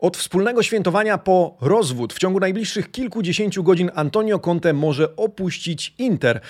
Od 0.00 0.16
wspólnego 0.16 0.62
świętowania 0.62 1.18
po 1.18 1.56
rozwód 1.60 2.12
w 2.12 2.18
ciągu 2.18 2.40
najbliższych 2.40 2.90
kilkudziesięciu 2.90 3.62
godzin 3.62 3.90
Antonio 3.94 4.38
Conte 4.38 4.72
może 4.72 5.16
opuścić 5.16 5.94
Inter. 5.98 6.40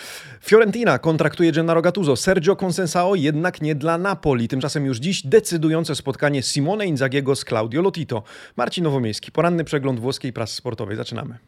Fiorentina 0.43 0.99
kontraktuje 0.99 1.53
Gennaro 1.53 1.83
Gattuso, 1.83 2.17
Sergio 2.17 2.57
Consensao 2.57 3.15
jednak 3.15 3.61
nie 3.63 3.75
dla 3.75 3.99
Napoli. 3.99 4.49
Tymczasem 4.49 4.87
już 4.87 4.99
dziś 4.99 5.27
decydujące 5.27 5.95
spotkanie 5.95 6.43
Simone 6.43 6.87
Inzagiego 6.87 7.37
z 7.37 7.45
Claudio 7.45 7.83
Lotito. 7.83 8.23
Marcin 8.57 8.85
Nowomiejski, 8.85 9.33
poranny 9.33 9.65
przegląd 9.65 10.01
włoskiej 10.01 10.33
prasy 10.33 10.57
sportowej. 10.57 10.97
Zaczynamy. 10.97 11.39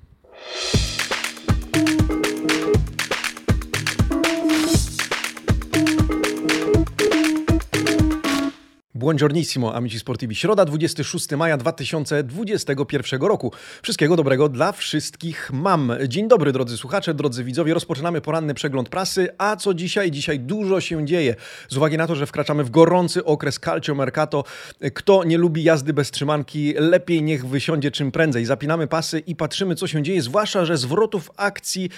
Buongiornissimo, 9.03 9.75
amici 9.75 9.99
sportivi. 9.99 10.35
Środa, 10.35 10.65
26 10.65 11.31
maja 11.31 11.57
2021 11.57 13.23
roku. 13.23 13.53
Wszystkiego 13.83 14.17
dobrego 14.17 14.49
dla 14.49 14.73
wszystkich 14.73 15.51
mam. 15.53 15.93
Dzień 16.09 16.29
dobry, 16.29 16.53
drodzy 16.53 16.77
słuchacze, 16.77 17.15
drodzy 17.15 17.45
widzowie. 17.45 17.75
Rozpoczynamy 17.75 18.21
poranny 18.21 18.55
przegląd 18.55 18.89
prasy. 18.89 19.29
A 19.39 19.57
co 19.57 19.75
dzisiaj? 19.75 20.11
Dzisiaj 20.11 20.41
dużo 20.41 20.81
się 20.81 21.07
dzieje. 21.07 21.37
Z 21.69 21.77
uwagi 21.77 21.97
na 21.97 22.07
to, 22.07 22.15
że 22.15 22.27
wkraczamy 22.27 22.65
w 22.65 22.71
gorący 22.71 23.25
okres 23.25 23.59
calcio 23.59 23.95
mercato, 23.95 24.45
kto 24.95 25.25
nie 25.25 25.39
lubi 25.39 25.63
jazdy 25.63 25.93
bez 25.93 26.11
trzymanki, 26.11 26.75
lepiej 26.79 27.23
niech 27.23 27.47
wysiądzie 27.47 27.91
czym 27.91 28.13
prędzej. 28.13 28.45
Zapinamy 28.45 28.87
pasy 28.87 29.19
i 29.19 29.37
patrzymy, 29.37 29.75
co 29.75 29.87
się 29.87 30.03
dzieje, 30.03 30.23
zwłaszcza, 30.23 30.65
że 30.65 30.77
zwrotów 30.77 31.31
akcji 31.37 31.91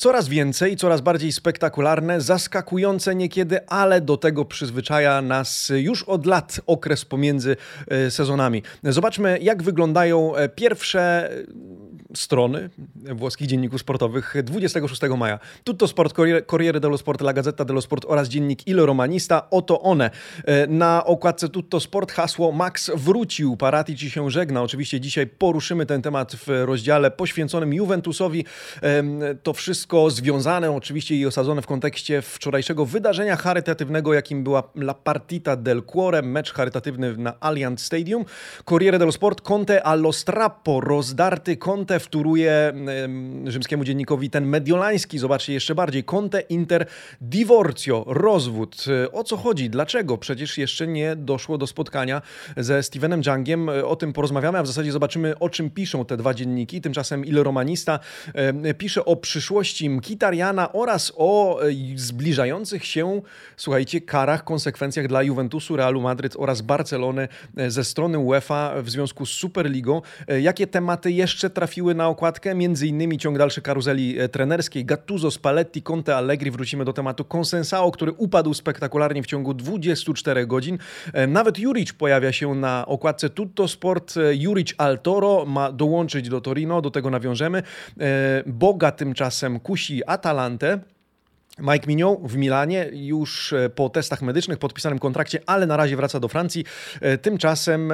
Coraz 0.00 0.28
więcej, 0.28 0.76
coraz 0.76 1.00
bardziej 1.00 1.32
spektakularne, 1.32 2.20
zaskakujące 2.20 3.14
niekiedy, 3.14 3.66
ale 3.68 4.00
do 4.00 4.16
tego 4.16 4.44
przyzwyczaja 4.44 5.22
nas 5.22 5.72
już 5.74 6.02
od 6.02 6.26
lat 6.26 6.60
okres 6.66 7.04
pomiędzy 7.04 7.56
e, 7.88 8.10
sezonami. 8.10 8.62
Zobaczmy, 8.84 9.38
jak 9.42 9.62
wyglądają 9.62 10.36
e, 10.36 10.48
pierwsze 10.48 11.30
strony 12.14 12.70
włoskich 13.14 13.46
dzienników 13.46 13.80
sportowych 13.80 14.34
26 14.42 15.02
maja. 15.18 15.38
Tutto 15.64 15.88
Sport, 15.88 16.14
Corriere 16.46 16.80
dello 16.80 16.98
Sport, 16.98 17.20
La 17.20 17.32
Gazzetta 17.32 17.64
dello 17.64 17.80
Sport 17.80 18.04
oraz 18.08 18.28
dziennik 18.28 18.66
Il 18.66 18.80
Romanista. 18.80 19.50
Oto 19.50 19.80
one. 19.80 20.10
E, 20.44 20.66
na 20.66 21.04
okładce 21.04 21.48
Tutto 21.48 21.80
Sport 21.80 22.12
hasło 22.12 22.52
Max 22.52 22.90
wrócił. 22.94 23.56
Paratici 23.56 24.10
się 24.10 24.30
żegna. 24.30 24.62
Oczywiście 24.62 25.00
dzisiaj 25.00 25.26
poruszymy 25.26 25.86
ten 25.86 26.02
temat 26.02 26.36
w 26.36 26.48
rozdziale 26.64 27.10
poświęconym 27.10 27.74
Juventusowi. 27.74 28.44
To 29.42 29.52
wszystko 29.52 30.10
związane 30.10 30.70
oczywiście 30.70 31.16
i 31.16 31.26
osadzone 31.26 31.62
w 31.62 31.66
kontekście 31.66 32.22
wczorajszego 32.22 32.86
wydarzenia 32.86 33.36
charytatywnego, 33.36 34.14
jakim 34.14 34.44
była 34.44 34.62
La 34.74 34.94
Partita 34.94 35.56
del 35.56 35.82
Cuore, 35.82 36.22
mecz 36.22 36.52
charytatywny 36.52 37.16
na 37.16 37.40
Allianz 37.40 37.82
Stadium. 37.82 38.24
Corriere 38.64 38.98
dello 38.98 39.12
Sport, 39.12 39.40
Conte 39.40 39.82
allo 39.82 40.12
strappo, 40.12 40.80
rozdarty 40.80 41.56
Conte 41.56 41.99
wtóruje 42.00 42.72
rzymskiemu 43.46 43.84
dziennikowi 43.84 44.30
ten 44.30 44.46
mediolański, 44.46 45.18
zobaczcie 45.18 45.52
jeszcze 45.52 45.74
bardziej, 45.74 46.04
Conte 46.04 46.40
Inter 46.40 46.86
divorcio, 47.20 48.04
rozwód. 48.06 48.84
O 49.12 49.24
co 49.24 49.36
chodzi? 49.36 49.70
Dlaczego? 49.70 50.18
Przecież 50.18 50.58
jeszcze 50.58 50.86
nie 50.86 51.16
doszło 51.16 51.58
do 51.58 51.66
spotkania 51.66 52.22
ze 52.56 52.82
Stevenem 52.82 53.22
Jungiem. 53.26 53.68
O 53.84 53.96
tym 53.96 54.12
porozmawiamy, 54.12 54.58
a 54.58 54.62
w 54.62 54.66
zasadzie 54.66 54.92
zobaczymy, 54.92 55.38
o 55.38 55.48
czym 55.48 55.70
piszą 55.70 56.04
te 56.04 56.16
dwa 56.16 56.34
dzienniki. 56.34 56.80
Tymczasem 56.80 57.24
Il 57.24 57.42
Romanista 57.42 57.98
pisze 58.78 59.04
o 59.04 59.16
przyszłości 59.16 59.90
Mkitariana 59.90 60.72
oraz 60.72 61.12
o 61.16 61.60
e, 61.62 61.72
zbliżających 61.96 62.84
się, 62.84 63.22
słuchajcie, 63.56 64.00
karach, 64.00 64.44
konsekwencjach 64.44 65.08
dla 65.08 65.22
Juventusu, 65.22 65.76
Realu 65.76 66.00
Madryt 66.00 66.34
oraz 66.38 66.60
Barcelony 66.60 67.28
e, 67.56 67.70
ze 67.70 67.84
strony 67.84 68.18
UEFA 68.18 68.82
w 68.82 68.90
związku 68.90 69.26
z 69.26 69.30
Superligą. 69.30 70.02
E, 70.28 70.40
jakie 70.40 70.66
tematy 70.66 71.12
jeszcze 71.12 71.50
trafiły 71.50 71.89
na 71.94 72.08
okładkę, 72.08 72.54
innymi 72.82 73.18
ciąg 73.18 73.38
dalszy 73.38 73.62
karuzeli 73.62 74.20
e, 74.20 74.28
trenerskiej, 74.28 74.84
Gattuso, 74.84 75.30
Spalletti, 75.30 75.82
Conte, 75.82 76.16
Allegri, 76.16 76.50
wrócimy 76.50 76.84
do 76.84 76.92
tematu 76.92 77.24
Consensao, 77.24 77.90
który 77.90 78.12
upadł 78.12 78.54
spektakularnie 78.54 79.22
w 79.22 79.26
ciągu 79.26 79.54
24 79.54 80.46
godzin. 80.46 80.78
E, 81.12 81.26
nawet 81.26 81.58
Juric 81.58 81.92
pojawia 81.92 82.32
się 82.32 82.54
na 82.54 82.86
okładce 82.86 83.30
Tutto 83.30 83.68
Sport, 83.68 84.16
e, 84.16 84.34
Juric 84.34 84.74
Altoro 84.78 85.44
ma 85.46 85.72
dołączyć 85.72 86.28
do 86.28 86.40
Torino, 86.40 86.82
do 86.82 86.90
tego 86.90 87.10
nawiążemy. 87.10 87.62
Boga 88.46 88.92
tymczasem 88.92 89.60
kusi 89.60 90.04
Atalantę. 90.06 90.78
Mike 91.60 91.86
Mignon 91.86 92.16
w 92.22 92.36
Milanie 92.36 92.90
już 92.92 93.54
po 93.74 93.88
testach 93.88 94.22
medycznych, 94.22 94.58
podpisanym 94.58 94.98
kontrakcie, 94.98 95.40
ale 95.46 95.66
na 95.66 95.76
razie 95.76 95.96
wraca 95.96 96.20
do 96.20 96.28
Francji. 96.28 96.64
Tymczasem 97.22 97.92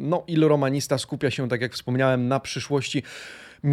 no, 0.00 0.24
Il 0.26 0.44
Romanista 0.44 0.98
skupia 0.98 1.30
się, 1.30 1.48
tak 1.48 1.60
jak 1.60 1.72
wspomniałem, 1.72 2.28
na 2.28 2.40
przyszłości 2.40 3.02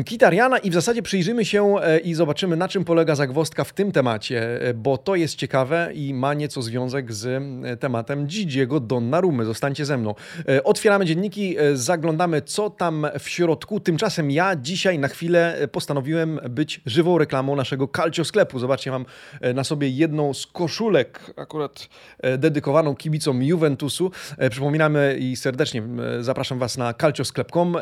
Kitariana 0.05 0.57
i 0.57 0.69
w 0.69 0.73
zasadzie 0.73 1.01
przyjrzymy 1.01 1.45
się 1.45 1.75
e, 1.81 1.99
i 1.99 2.13
zobaczymy, 2.13 2.55
na 2.55 2.67
czym 2.67 2.85
polega 2.85 3.15
zagwozdka 3.15 3.63
w 3.63 3.73
tym 3.73 3.91
temacie, 3.91 4.61
e, 4.61 4.73
bo 4.73 4.97
to 4.97 5.15
jest 5.15 5.35
ciekawe 5.35 5.91
i 5.93 6.13
ma 6.13 6.33
nieco 6.33 6.61
związek 6.61 7.13
z 7.13 7.25
e, 7.65 7.77
tematem 7.77 8.27
Gigiego 8.27 8.79
Donnarumy. 8.79 9.45
Zostańcie 9.45 9.85
ze 9.85 9.97
mną. 9.97 10.15
Otwieramy 10.63 11.05
dzienniki, 11.05 11.55
zaglądamy, 11.73 12.41
co 12.41 12.69
tam 12.69 13.07
w 13.19 13.29
środku. 13.29 13.79
Tymczasem 13.79 14.31
ja 14.31 14.55
dzisiaj 14.55 14.99
na 14.99 15.07
chwilę 15.07 15.67
postanowiłem 15.71 16.39
być 16.49 16.81
żywą 16.85 17.17
reklamą 17.17 17.55
naszego 17.55 17.87
Calcio 17.87 18.25
sklepu. 18.25 18.59
Zobaczcie, 18.59 18.91
mam 18.91 19.05
na 19.53 19.63
sobie 19.63 19.89
jedną 19.89 20.33
z 20.33 20.47
koszulek, 20.47 21.33
akurat 21.35 21.89
dedykowaną 22.37 22.95
kibicom 22.95 23.43
Juventusu. 23.43 24.11
Przypominamy 24.49 25.17
i 25.19 25.35
serdecznie 25.35 25.83
zapraszam 26.19 26.59
Was 26.59 26.77
na 26.77 26.93
calciosklep.com. 26.93 27.77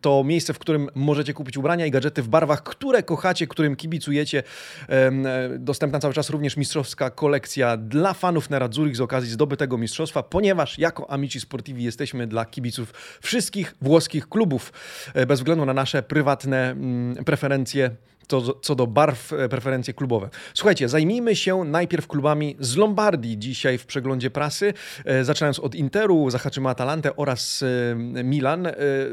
To 0.00 0.24
miejsce, 0.24 0.54
w 0.54 0.58
którym 0.58 0.88
możecie 0.94 1.34
kupić 1.34 1.47
kupić 1.48 1.56
ubrania 1.56 1.86
i 1.86 1.90
gadżety 1.90 2.22
w 2.22 2.28
barwach, 2.28 2.62
które 2.62 3.02
kochacie, 3.02 3.46
którym 3.46 3.76
kibicujecie. 3.76 4.42
E, 4.88 5.10
dostępna 5.58 5.98
cały 5.98 6.14
czas 6.14 6.30
również 6.30 6.56
mistrzowska 6.56 7.10
kolekcja 7.10 7.76
dla 7.76 8.14
fanów 8.14 8.50
Nerazzurich 8.50 8.96
z 8.96 9.00
okazji 9.00 9.30
zdobytego 9.30 9.78
mistrzostwa, 9.78 10.22
ponieważ 10.22 10.78
jako 10.78 11.10
Amici 11.10 11.40
Sportivi 11.40 11.84
jesteśmy 11.84 12.26
dla 12.26 12.44
kibiców 12.44 12.92
wszystkich 13.22 13.74
włoskich 13.82 14.28
klubów, 14.28 14.72
e, 15.14 15.26
bez 15.26 15.40
względu 15.40 15.64
na 15.64 15.74
nasze 15.74 16.02
prywatne 16.02 16.70
mm, 16.70 17.24
preferencje 17.24 17.90
to, 18.28 18.54
co 18.54 18.74
do 18.74 18.86
barw, 18.86 19.32
e, 19.32 19.48
preferencje 19.48 19.94
klubowe. 19.94 20.28
Słuchajcie, 20.54 20.88
zajmijmy 20.88 21.36
się 21.36 21.64
najpierw 21.64 22.06
klubami 22.06 22.56
z 22.60 22.76
Lombardii 22.76 23.38
dzisiaj 23.38 23.78
w 23.78 23.86
przeglądzie 23.86 24.30
prasy. 24.30 24.74
E, 25.04 25.24
zaczynając 25.24 25.58
od 25.58 25.74
Interu, 25.74 26.30
zahaczymy 26.30 26.68
Atalantę 26.68 27.16
oraz 27.16 27.62
e, 27.62 27.94
Milan. 28.24 28.68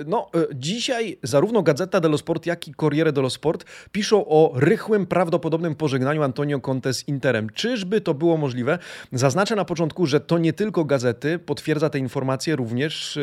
No, 0.06 0.30
dzisiaj 0.54 1.18
zarówno 1.24 1.64
Gazeta 1.64 2.00
dello 2.00 2.18
Sport, 2.18 2.46
jak 2.46 2.68
i 2.68 2.74
Corriere 2.74 3.12
dello 3.12 3.30
Sport 3.30 3.66
piszą 3.92 4.26
o 4.28 4.52
rychłym, 4.56 5.06
prawdopodobnym 5.06 5.76
pożegnaniu 5.76 6.24
Antonio 6.24 6.60
Conte 6.60 6.94
z 6.94 7.08
Interem. 7.08 7.50
Czyżby 7.50 8.02
to 8.02 8.14
było 8.14 8.38
możliwe? 8.38 8.80
Zaznaczę 9.12 9.56
na 9.56 9.66
początku, 9.66 10.06
że 10.06 10.20
to 10.20 10.38
nie 10.38 10.54
tylko 10.54 10.86
gazety, 10.86 11.40
potwierdza 11.40 11.90
te 11.90 12.00
informacje 12.00 12.56
również 12.56 13.20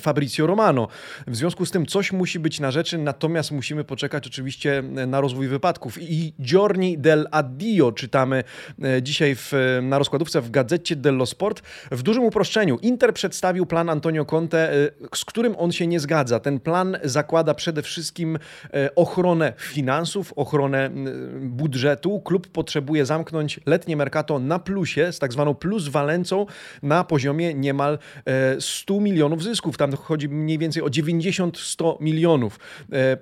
Fabrizio 0.00 0.46
Romano. 0.46 0.88
W 1.26 1.36
związku 1.36 1.66
z 1.66 1.70
tym 1.70 1.86
coś 1.86 2.12
musi 2.12 2.38
być 2.38 2.60
na 2.60 2.70
rzeczy, 2.70 2.98
natomiast 2.98 3.50
musimy 3.50 3.84
poczekać 3.84 4.26
oczywiście 4.26 4.82
na 5.06 5.17
na 5.18 5.22
rozwój 5.22 5.48
wypadków. 5.48 5.98
I 6.00 6.32
Giorni 6.40 6.98
del 6.98 7.28
Addio 7.30 7.92
czytamy 7.92 8.44
e, 8.82 9.02
dzisiaj 9.02 9.34
w, 9.34 9.52
na 9.82 9.98
rozkładówce 9.98 10.40
w 10.40 10.50
gazecie 10.50 10.96
dello 10.96 11.26
Sport. 11.26 11.62
W 11.90 12.02
dużym 12.02 12.24
uproszczeniu 12.24 12.78
Inter 12.82 13.14
przedstawił 13.14 13.66
plan 13.66 13.90
Antonio 13.90 14.24
Conte, 14.24 14.72
e, 14.72 14.90
z 15.14 15.24
którym 15.24 15.54
on 15.58 15.72
się 15.72 15.86
nie 15.86 16.00
zgadza. 16.00 16.40
Ten 16.40 16.60
plan 16.60 16.96
zakłada 17.04 17.54
przede 17.54 17.82
wszystkim 17.82 18.38
e, 18.74 18.94
ochronę 18.94 19.52
finansów, 19.56 20.32
ochronę 20.36 20.90
budżetu. 21.40 22.20
Klub 22.20 22.48
potrzebuje 22.48 23.06
zamknąć 23.06 23.60
letnie 23.66 23.96
mercato 23.96 24.38
na 24.38 24.58
plusie, 24.58 25.12
z 25.12 25.18
tak 25.18 25.32
zwaną 25.32 25.54
pluswalencą 25.54 26.46
na 26.82 27.04
poziomie 27.04 27.54
niemal 27.54 27.98
100 28.60 29.00
milionów 29.00 29.42
zysków. 29.42 29.76
Tam 29.76 29.92
chodzi 29.92 30.28
mniej 30.28 30.58
więcej 30.58 30.82
o 30.82 30.86
90-100 30.86 32.00
milionów. 32.00 32.60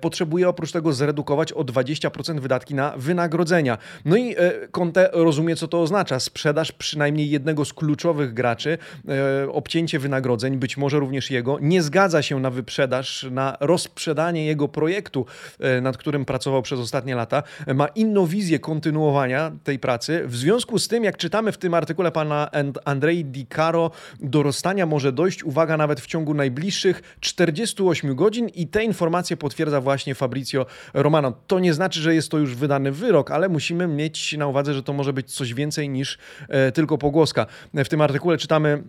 Potrzebuje 0.01 0.49
oprócz 0.49 0.71
tego 0.71 0.93
zredukować 0.93 1.53
o 1.53 1.63
20 1.63 1.86
20% 1.87 2.39
wydatki 2.39 2.75
na 2.75 2.93
wynagrodzenia. 2.97 3.77
No 4.05 4.15
i 4.15 4.35
e, 4.37 4.67
Conte 4.71 5.09
rozumie, 5.13 5.55
co 5.55 5.67
to 5.67 5.81
oznacza. 5.81 6.19
Sprzedaż 6.19 6.71
przynajmniej 6.71 7.29
jednego 7.29 7.65
z 7.65 7.73
kluczowych 7.73 8.33
graczy, 8.33 8.77
e, 9.07 9.51
obcięcie 9.51 9.99
wynagrodzeń, 9.99 10.57
być 10.57 10.77
może 10.77 10.99
również 10.99 11.31
jego, 11.31 11.57
nie 11.61 11.81
zgadza 11.81 12.21
się 12.21 12.39
na 12.39 12.49
wyprzedaż, 12.49 13.27
na 13.31 13.57
rozprzedanie 13.59 14.45
jego 14.45 14.67
projektu, 14.67 15.25
e, 15.59 15.81
nad 15.81 15.97
którym 15.97 16.25
pracował 16.25 16.61
przez 16.61 16.79
ostatnie 16.79 17.15
lata. 17.15 17.43
Ma 17.75 17.87
inną 17.87 18.25
wizję 18.25 18.59
kontynuowania 18.59 19.51
tej 19.63 19.79
pracy. 19.79 20.23
W 20.25 20.35
związku 20.35 20.79
z 20.79 20.87
tym, 20.87 21.03
jak 21.03 21.17
czytamy 21.17 21.51
w 21.51 21.57
tym 21.57 21.73
artykule 21.73 22.11
pana 22.11 22.49
Andrei 22.85 23.25
Di 23.25 23.47
Caro, 23.55 23.91
do 24.19 24.43
rozstania 24.43 24.85
może 24.85 25.11
dojść, 25.11 25.43
uwaga, 25.43 25.77
nawet 25.77 26.01
w 26.01 26.05
ciągu 26.05 26.33
najbliższych 26.33 27.17
48 27.19 28.15
godzin 28.15 28.47
i 28.47 28.67
te 28.67 28.83
informacje 28.83 29.37
potwierdza 29.37 29.81
właśnie 29.81 30.15
Fabrizio 30.15 30.65
Romano. 30.93 31.33
To 31.47 31.59
nie 31.59 31.73
znaczy, 31.77 31.99
że 31.99 32.15
jest 32.15 32.31
to 32.31 32.37
już 32.37 32.55
wydany 32.55 32.91
wyrok, 32.91 33.31
ale 33.31 33.49
musimy 33.49 33.87
mieć 33.87 34.37
na 34.37 34.47
uwadze, 34.47 34.73
że 34.73 34.83
to 34.83 34.93
może 34.93 35.13
być 35.13 35.33
coś 35.33 35.53
więcej 35.53 35.89
niż 35.89 36.17
e, 36.49 36.71
tylko 36.71 36.97
pogłoska. 36.97 37.45
W 37.73 37.89
tym 37.89 38.01
artykule 38.01 38.37
czytamy 38.37 38.83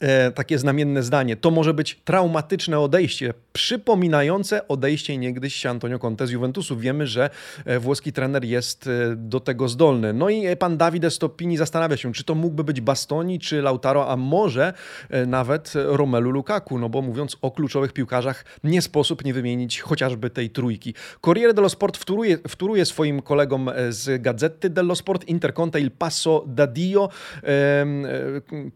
e, 0.00 0.30
takie 0.30 0.58
znamienne 0.58 1.02
zdanie. 1.02 1.36
To 1.36 1.50
może 1.50 1.74
być 1.74 2.00
traumatyczne 2.04 2.80
odejście, 2.80 3.34
przypominające 3.52 4.68
odejście 4.68 5.16
niegdyś 5.16 5.66
Antonio 5.66 5.98
Conte 5.98 6.26
z 6.26 6.30
Juventusu. 6.30 6.76
Wiemy, 6.76 7.06
że 7.06 7.30
e, 7.64 7.78
włoski 7.78 8.12
trener 8.12 8.44
jest 8.44 8.86
e, 8.86 9.16
do 9.16 9.40
tego 9.40 9.68
zdolny. 9.68 10.12
No 10.12 10.28
i 10.28 10.56
pan 10.56 10.76
Davide 10.76 11.10
Stoppini 11.10 11.56
zastanawia 11.56 11.96
się, 11.96 12.12
czy 12.12 12.24
to 12.24 12.34
mógłby 12.34 12.64
być 12.64 12.80
Bastoni, 12.80 13.38
czy 13.38 13.62
Lautaro, 13.62 14.10
a 14.10 14.16
może 14.16 14.72
e, 15.10 15.26
nawet 15.26 15.72
Romelu 15.74 16.30
Lukaku, 16.30 16.78
no 16.78 16.88
bo 16.88 17.02
mówiąc 17.02 17.36
o 17.42 17.50
kluczowych 17.50 17.92
piłkarzach, 17.92 18.44
nie 18.64 18.82
sposób 18.82 19.24
nie 19.24 19.34
wymienić 19.34 19.80
chociażby 19.80 20.30
tej 20.30 20.50
trójki. 20.50 20.94
Corriere 21.20 21.54
dello 21.54 21.68
Sport 21.68 21.96
wtóruje, 21.96 22.38
wtóruje 22.48 22.86
swoim 22.86 23.22
kolegom 23.22 23.68
e, 23.68 23.92
z 23.92 24.22
Gazety 24.22 24.70
dello 24.70 24.94
Sport 24.94 25.28
Interconte 25.28 25.80
il 25.80 25.90
passo 25.90 26.44
da 26.46 26.66
Dio, 26.66 27.08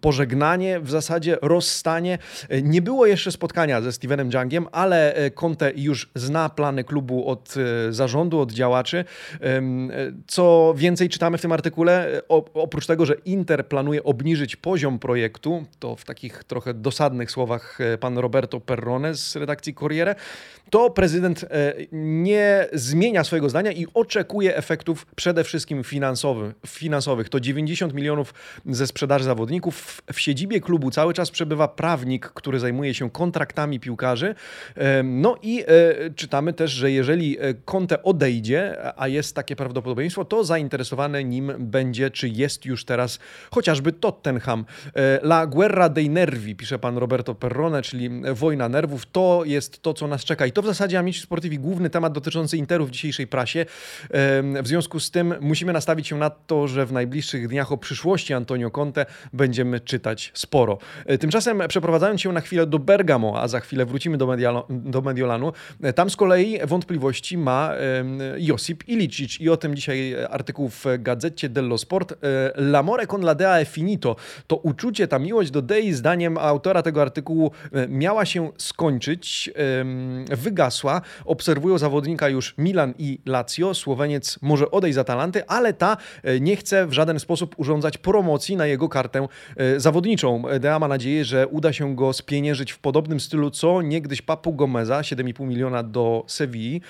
pożegnanie, 0.00 0.81
w 0.81 0.91
zasadzie 0.91 1.13
rozstanie. 1.43 2.19
Nie 2.62 2.82
było 2.82 3.06
jeszcze 3.06 3.32
spotkania 3.32 3.81
ze 3.81 3.93
Stevenem 3.93 4.31
Jungiem, 4.34 4.66
ale 4.72 5.14
Conte 5.34 5.72
już 5.76 6.11
zna 6.14 6.49
plany 6.49 6.84
klubu 6.84 7.28
od 7.28 7.55
zarządu, 7.90 8.40
od 8.40 8.52
działaczy. 8.52 9.05
Co 10.26 10.75
więcej 10.76 11.08
czytamy 11.08 11.38
w 11.38 11.43
tym 11.43 11.52
artykule, 11.52 12.22
oprócz 12.55 12.87
tego, 12.87 13.06
że 13.06 13.14
Inter 13.14 13.66
planuje 13.69 14.05
obniżyć 14.05 14.56
poziom 14.56 14.99
projektu, 14.99 15.64
to 15.78 15.96
w 15.96 16.05
takich 16.05 16.44
trochę 16.44 16.75
dosadnych 16.75 17.31
słowach 17.31 17.81
e, 17.81 17.99
pan 17.99 18.19
Roberto 18.19 18.60
Perrone 18.60 19.14
z 19.14 19.37
redakcji 19.37 19.75
Corriere, 19.75 20.14
to 20.70 20.90
prezydent 20.90 21.44
e, 21.44 21.75
nie 21.93 22.67
zmienia 22.72 23.25
swojego 23.25 23.49
zdania 23.49 23.72
i 23.72 23.87
oczekuje 23.94 24.56
efektów 24.56 25.06
przede 25.17 25.44
wszystkim 25.44 25.84
finansowych. 25.84 26.55
finansowych. 26.67 27.28
To 27.28 27.40
90 27.40 27.94
milionów 27.94 28.34
ze 28.67 28.87
sprzedaży 28.87 29.25
zawodników. 29.25 30.02
W 30.12 30.20
siedzibie 30.20 30.60
klubu 30.60 30.90
cały 30.90 31.04
czas 31.12 31.31
przebywa 31.31 31.69
prawnik, 31.69 32.27
który 32.27 32.61
zajmuje 32.61 32.95
się 32.95 33.11
kontraktami 33.11 33.81
piłkarzy. 33.81 34.35
E, 34.77 35.03
no 35.03 35.37
i 35.43 35.65
czytamy 36.17 36.53
też, 36.53 36.71
że 36.71 36.91
jeżeli 36.91 37.37
Conte 37.65 38.03
odejdzie, 38.03 38.77
a 38.97 39.09
jest 39.09 39.37
takie 39.37 39.56
prawdopodobieństwo, 39.56 40.25
to 40.25 40.45
zainteresowany 40.45 41.25
nim 41.25 41.53
będzie, 41.59 42.11
czy 42.11 42.29
jest 42.29 42.65
już 42.65 42.85
teraz 42.85 43.19
chociażby 43.51 43.93
Tottenham. 43.93 44.65
La 45.23 45.47
guerra 45.47 45.89
dei 45.89 46.11
nervi, 46.11 46.56
pisze 46.56 46.79
pan 46.79 46.99
Roberto 46.99 47.35
Perrone, 47.35 47.83
czyli 47.83 48.11
wojna 48.35 48.69
nerwów, 48.69 49.06
to 49.06 49.43
jest 49.45 49.83
to, 49.83 49.95
co 49.95 50.06
nas 50.06 50.25
czeka. 50.25 50.47
I 50.47 50.53
to 50.53 50.62
w 50.62 50.67
zasadzie 50.67 50.99
Amici 50.99 51.21
Sportivi 51.21 51.59
główny 51.59 51.91
temat 51.91 52.12
dotyczący 52.12 52.56
Interu 52.56 52.87
w 52.87 52.91
dzisiejszej 52.91 53.27
prasie. 53.27 53.67
W 54.62 54.69
związku 54.69 55.01
z 55.01 55.11
tym 55.11 55.35
musimy 55.41 55.73
nastawić 55.73 56.09
się 56.09 56.17
na 56.17 56.31
to, 56.31 56.69
że 56.69 56.87
w 56.87 56.93
najbliższych 56.93 57.49
dniach 57.49 57.73
o 57.73 57.79
przyszłości 57.79 58.35
Antonio 58.35 58.71
Conte 58.71 59.06
będziemy 59.33 59.81
czytać 59.81 60.31
sporo. 60.35 60.79
E, 61.06 61.19
tymczasem 61.19 61.62
przeprowadzając 61.69 62.20
się 62.20 62.32
na 62.32 62.41
chwilę 62.41 62.67
do 62.67 62.79
Bergamo, 62.79 63.41
a 63.41 63.49
za 63.49 63.61
chwilę 63.61 63.87
wrócimy 63.87 64.17
do, 64.17 64.26
Medialo, 64.26 64.67
do 64.70 65.02
Mediolanu, 65.02 65.52
e, 65.82 65.93
tam 65.93 66.11
z 66.11 66.17
kolei 66.17 66.58
wątpliwości 66.67 67.38
ma 67.38 67.75
Josip 68.38 68.88
Ilicic 68.88 69.41
i 69.41 69.49
o 69.49 69.56
tym 69.56 69.76
dzisiaj 69.76 70.17
artykuł 70.31 70.69
w 70.69 70.85
gazecie 70.99 71.49
dello 71.49 71.79
Sport. 71.79 72.12
E, 72.12 72.17
L'amore 72.56 73.06
con 73.06 73.20
la 73.20 73.35
dea 73.35 73.61
è 73.61 73.64
finito. 73.64 74.17
To 74.46 74.56
uczucie, 74.56 75.08
ta 75.08 75.19
miłość 75.19 75.50
do 75.50 75.62
Dei, 75.62 75.93
zdaniem 75.93 76.38
autora 76.38 76.82
tego 76.82 77.02
artykułu, 77.02 77.50
miała 77.88 78.25
się 78.25 78.50
skończyć, 78.58 79.50
wygasła. 80.29 81.00
Obserwują 81.25 81.79
zawodnika 81.79 82.29
już 82.29 82.55
Milan 82.58 82.94
i 82.99 83.19
Lazio. 83.26 83.75
Słoweniec 83.75 84.38
może 84.43 84.70
odejść 84.70 84.94
z 84.94 84.99
Atalanty, 84.99 85.46
ale 85.46 85.73
ta 85.73 85.96
e, 86.23 86.41
nie 86.41 86.56
chce 86.56 86.87
w 86.87 86.93
żaden 86.93 87.20
sposób 87.20 87.55
urządzać 87.58 87.99
promocji 87.99 88.56
na 88.56 88.67
jego 88.67 88.88
kartę 88.88 89.29
e, 89.56 89.81
zawodniczą. 89.81 90.43
Dea 90.61 90.74
ma 90.79 90.88
nadzieję, 90.88 91.25
że 91.25 91.49
uda 91.49 91.73
się 91.73 91.97
go 91.97 92.12
spieniężyć 92.12 92.73
w 92.73 92.79
podobnym 92.79 93.21
stylu, 93.21 93.50
co 93.50 93.82
niegdyś 93.82 94.23
Papu 94.23 94.53
Gomeza, 94.53 95.00
7,5 95.00 95.47
miliona 95.47 95.82
do 95.82 96.25
Sewilli, 96.26 96.81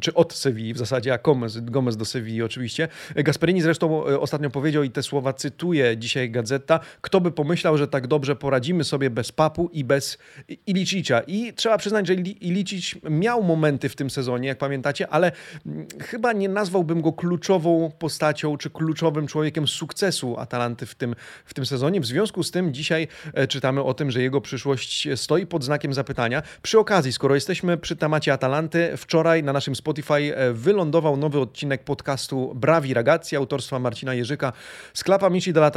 czy 0.00 0.14
od 0.14 0.32
Sewilli 0.32 0.74
w 0.74 0.78
zasadzie, 0.78 1.14
a 1.14 1.18
Gomez, 1.18 1.60
Gomez 1.60 1.96
do 1.96 2.04
Sewilli 2.04 2.42
oczywiście. 2.42 2.88
Gasperini 3.14 3.62
zresztą 3.62 4.06
e, 4.06 4.20
ostatnio 4.20 4.50
powiedział 4.50 4.82
i 4.82 4.90
te 4.90 5.02
słowa 5.02 5.32
cytuję 5.32 5.96
dzisiaj 5.96 6.30
Gazeta, 6.30 6.80
kto 7.00 7.20
by 7.20 7.30
pomyślał, 7.30 7.78
że 7.78 7.88
tak 7.88 8.06
dobrze 8.06 8.36
poradzimy 8.36 8.84
sobie 8.84 9.10
bez 9.10 9.32
Papu 9.32 9.70
i 9.72 9.84
bez 9.84 10.18
Ilicicia. 10.66 11.20
I 11.20 11.52
trzeba 11.54 11.78
przyznać, 11.78 12.06
że 12.06 12.14
Ilicic 12.14 12.94
miał 13.10 13.42
momenty 13.42 13.88
w 13.88 13.96
tym 13.96 14.10
sezonie, 14.10 14.48
jak 14.48 14.58
pamiętacie, 14.58 15.08
ale 15.08 15.32
mm, 15.66 15.86
chyba 16.00 16.32
nie 16.32 16.48
nazwałbym 16.48 17.00
go 17.00 17.12
kluczową 17.12 17.90
postacią 17.98 18.56
czy 18.56 18.70
kluczowym 18.70 19.26
człowiekiem 19.26 19.68
sukcesu 19.68 20.36
Atalanty 20.38 20.86
w 20.86 20.94
tym, 20.94 21.14
w 21.44 21.54
tym 21.54 21.66
sezonie. 21.66 22.00
W 22.00 22.06
związku 22.06 22.42
z 22.42 22.50
tym 22.50 22.55
dzisiaj 22.64 23.08
e, 23.34 23.46
czytamy 23.46 23.82
o 23.82 23.94
tym, 23.94 24.10
że 24.10 24.22
jego 24.22 24.40
przyszłość 24.40 25.08
stoi 25.16 25.46
pod 25.46 25.64
znakiem 25.64 25.94
zapytania. 25.94 26.42
Przy 26.62 26.78
okazji, 26.78 27.12
skoro 27.12 27.34
jesteśmy 27.34 27.76
przy 27.76 27.96
temacie 27.96 28.32
Atalanty, 28.32 28.96
wczoraj 28.96 29.42
na 29.42 29.52
naszym 29.52 29.76
Spotify 29.76 30.36
e, 30.36 30.52
wylądował 30.52 31.16
nowy 31.16 31.40
odcinek 31.40 31.84
podcastu 31.84 32.54
Brawi 32.54 32.94
Ragazzi 32.94 33.36
autorstwa 33.36 33.78
Marcina 33.78 34.14
Jerzyka 34.14 34.52
z 34.94 35.04
Klapa 35.04 35.30
Mici 35.30 35.52
dla 35.52 35.70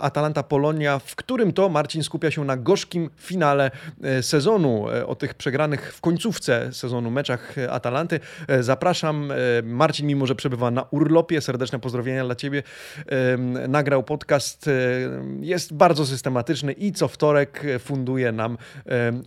Atalanta 0.00 0.42
Polonia, 0.42 0.98
w 0.98 1.16
którym 1.16 1.52
to 1.52 1.68
Marcin 1.68 2.02
skupia 2.02 2.30
się 2.30 2.44
na 2.44 2.56
gorzkim 2.56 3.10
finale 3.16 3.70
e, 4.02 4.22
sezonu, 4.22 4.86
o 5.06 5.14
tych 5.14 5.34
przegranych 5.34 5.94
w 5.94 6.00
końcówce 6.00 6.72
sezonu 6.72 7.10
meczach 7.10 7.54
Atalanty. 7.70 8.20
Zapraszam. 8.60 9.32
Marcin, 9.62 10.06
mimo 10.06 10.26
że 10.26 10.34
przebywa 10.34 10.70
na 10.70 10.86
urlopie, 10.90 11.40
serdeczne 11.40 11.78
pozdrowienia 11.78 12.24
dla 12.24 12.34
Ciebie. 12.34 12.62
Nagrał 13.68 14.02
podcast, 14.02 14.70
jest 15.40 15.74
bardzo 15.74 16.06
systematyczny 16.22 16.72
i 16.72 16.92
co 16.92 17.08
wtorek 17.08 17.62
funduje 17.78 18.32
nam 18.32 18.58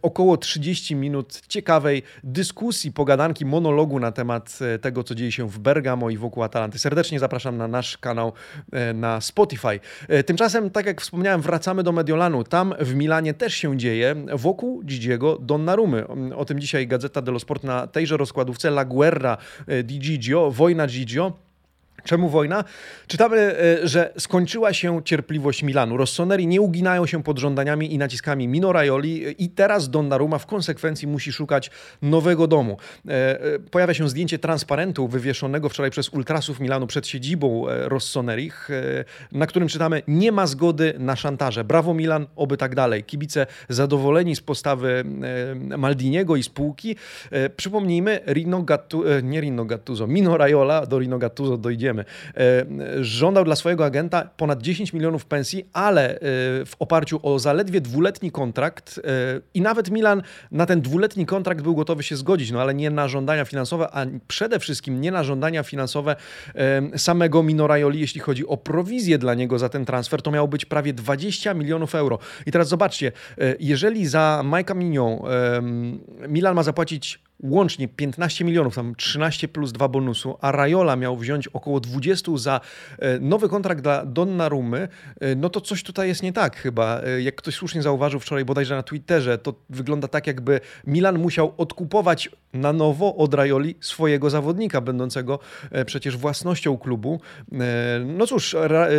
około 0.01 0.37
30 0.37 0.95
minut 0.95 1.41
ciekawej 1.47 2.03
dyskusji, 2.23 2.91
pogadanki, 2.91 3.45
monologu 3.45 3.99
na 3.99 4.11
temat 4.11 4.59
tego, 4.81 5.03
co 5.03 5.15
dzieje 5.15 5.31
się 5.31 5.49
w 5.49 5.59
Bergamo 5.59 6.09
i 6.09 6.17
wokół 6.17 6.43
Atalanty. 6.43 6.79
Serdecznie 6.79 7.19
zapraszam 7.19 7.57
na 7.57 7.67
nasz 7.67 7.97
kanał 7.97 8.33
na 8.93 9.21
Spotify. 9.21 9.79
Tymczasem, 10.25 10.69
tak 10.69 10.85
jak 10.85 11.01
wspomniałem, 11.01 11.41
wracamy 11.41 11.83
do 11.83 11.91
Mediolanu. 11.91 12.43
Tam 12.43 12.73
w 12.79 12.95
Milanie 12.95 13.33
też 13.33 13.53
się 13.53 13.77
dzieje 13.77 14.15
wokół 14.33 14.83
Gigiego 14.83 15.37
Donnarumy. 15.41 16.07
O 16.35 16.45
tym 16.45 16.59
dzisiaj 16.59 16.87
Gazeta 16.87 17.21
dello 17.21 17.39
Sport 17.39 17.63
na 17.63 17.87
tejże 17.87 18.17
rozkładówce 18.17 18.67
La 18.67 18.85
Guerra 18.85 19.37
e, 19.67 19.83
di 19.83 19.99
Gigio, 19.99 20.51
wojna 20.51 20.87
Gigio. 20.87 21.44
Czemu 22.05 22.29
wojna? 22.29 22.63
Czytamy, 23.07 23.37
e, 23.37 23.87
że 23.87 24.13
skończyła 24.17 24.73
się 24.73 25.01
cierpliwość 25.03 25.63
Milanu. 25.63 25.97
Rossoneri 25.97 26.47
nie 26.47 26.61
uginają 26.61 27.05
się 27.05 27.23
pod 27.23 27.39
żądaniami 27.39 27.93
i 27.93 27.97
naciskami 27.97 28.47
Mino 28.47 28.73
Raioli 28.73 29.25
e, 29.25 29.31
i 29.31 29.49
teraz 29.49 29.89
Donnarumma 29.89 30.37
w 30.37 30.45
konsekwencji 30.45 31.07
musi 31.07 31.31
szukać 31.31 31.71
nowego 32.01 32.47
domu. 32.47 32.77
E, 33.07 33.59
pojawia 33.71 33.93
się 33.93 34.09
zdjęcie 34.09 34.39
transparentu 34.39 35.07
wywieszonego 35.07 35.69
wczoraj 35.69 35.91
przez 35.91 36.09
ultrasów 36.09 36.59
Milanu 36.59 36.87
przed 36.87 37.07
siedzibą 37.07 37.65
Rossonerich, 37.67 38.69
na 39.31 39.47
którym 39.47 39.67
czytamy 39.67 40.01
nie 40.07 40.31
ma 40.31 40.47
zgody 40.47 40.93
na 40.99 41.15
szantaże. 41.15 41.63
Brawo 41.63 41.93
Milan, 41.93 42.27
oby 42.35 42.57
tak 42.57 42.75
dalej. 42.75 43.03
Kibice 43.03 43.47
zadowoleni 43.69 44.35
z 44.35 44.41
postawy 44.41 45.03
Maldiniego 45.77 46.35
i 46.35 46.43
spółki. 46.43 46.95
Przypomnijmy, 47.57 48.19
Rino 48.27 48.61
Gattu, 48.61 49.03
nie 49.23 49.41
Rino 49.41 49.65
Gattuso, 49.65 50.07
Mino 50.07 50.37
do 50.87 50.99
Rino 50.99 51.17
Gattuso 51.17 51.57
dojdziemy 51.57 51.94
E, 51.99 52.65
żądał 53.01 53.43
dla 53.43 53.55
swojego 53.55 53.85
agenta 53.85 54.29
ponad 54.37 54.61
10 54.61 54.93
milionów 54.93 55.25
pensji, 55.25 55.65
ale 55.73 56.15
e, 56.15 56.19
w 56.65 56.75
oparciu 56.79 57.19
o 57.23 57.39
zaledwie 57.39 57.81
dwuletni 57.81 58.31
kontrakt 58.31 58.99
e, 59.03 59.41
i 59.53 59.61
nawet 59.61 59.91
Milan 59.91 60.21
na 60.51 60.65
ten 60.65 60.81
dwuletni 60.81 61.25
kontrakt 61.25 61.61
był 61.61 61.75
gotowy 61.75 62.03
się 62.03 62.15
zgodzić, 62.15 62.51
no 62.51 62.61
ale 62.61 62.73
nie 62.73 62.89
na 62.89 63.07
żądania 63.07 63.45
finansowe, 63.45 63.89
a 63.91 64.05
przede 64.27 64.59
wszystkim 64.59 65.01
nie 65.01 65.11
na 65.11 65.23
żądania 65.23 65.63
finansowe 65.63 66.15
samego 66.97 67.43
Minorajoli, 67.43 67.99
jeśli 67.99 68.21
chodzi 68.21 68.47
o 68.47 68.57
prowizję 68.57 69.17
dla 69.17 69.33
niego 69.33 69.59
za 69.59 69.69
ten 69.69 69.85
transfer, 69.85 70.21
to 70.21 70.31
miało 70.31 70.47
być 70.47 70.65
prawie 70.65 70.93
20 70.93 71.53
milionów 71.53 71.95
euro. 71.95 72.19
I 72.45 72.51
teraz 72.51 72.67
zobaczcie, 72.67 73.11
jeżeli 73.59 74.07
za 74.07 74.41
Majka 74.45 74.73
Mignon 74.73 75.19
Milan 76.27 76.55
ma 76.55 76.63
zapłacić 76.63 77.19
łącznie 77.43 77.87
15 77.87 78.45
milionów, 78.45 78.75
tam 78.75 78.95
13 78.95 79.47
plus 79.47 79.71
2 79.71 79.87
bonusu, 79.87 80.37
a 80.41 80.51
Rajola 80.51 80.95
miał 80.95 81.17
wziąć 81.17 81.47
około 81.47 81.79
20 81.79 82.31
za 82.37 82.61
e, 82.99 83.19
nowy 83.19 83.49
kontrakt 83.49 83.81
dla 83.81 84.05
Donnarumy, 84.05 84.87
e, 85.19 85.35
no 85.35 85.49
to 85.49 85.61
coś 85.61 85.83
tutaj 85.83 86.07
jest 86.07 86.23
nie 86.23 86.33
tak 86.33 86.57
chyba. 86.57 87.01
E, 87.01 87.21
jak 87.21 87.35
ktoś 87.35 87.55
słusznie 87.55 87.81
zauważył 87.81 88.19
wczoraj 88.19 88.45
bodajże 88.45 88.75
na 88.75 88.83
Twitterze, 88.83 89.37
to 89.37 89.53
wygląda 89.69 90.07
tak 90.07 90.27
jakby 90.27 90.59
Milan 90.87 91.19
musiał 91.19 91.53
odkupować 91.57 92.29
na 92.53 92.73
nowo 92.73 93.15
od 93.15 93.33
Rajoli 93.33 93.75
swojego 93.81 94.29
zawodnika, 94.29 94.81
będącego 94.81 95.39
przecież 95.85 96.17
własnością 96.17 96.77
klubu. 96.77 97.19
No 98.05 98.27
cóż, 98.27 98.55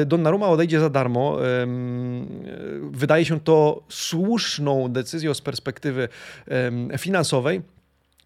Donnarumma 0.06 0.48
odejdzie 0.48 0.80
za 0.80 0.90
darmo. 0.90 1.38
Wydaje 2.90 3.24
się 3.24 3.40
to 3.40 3.82
słuszną 3.88 4.88
decyzją 4.88 5.34
z 5.34 5.40
perspektywy 5.40 6.08
finansowej. 6.98 7.62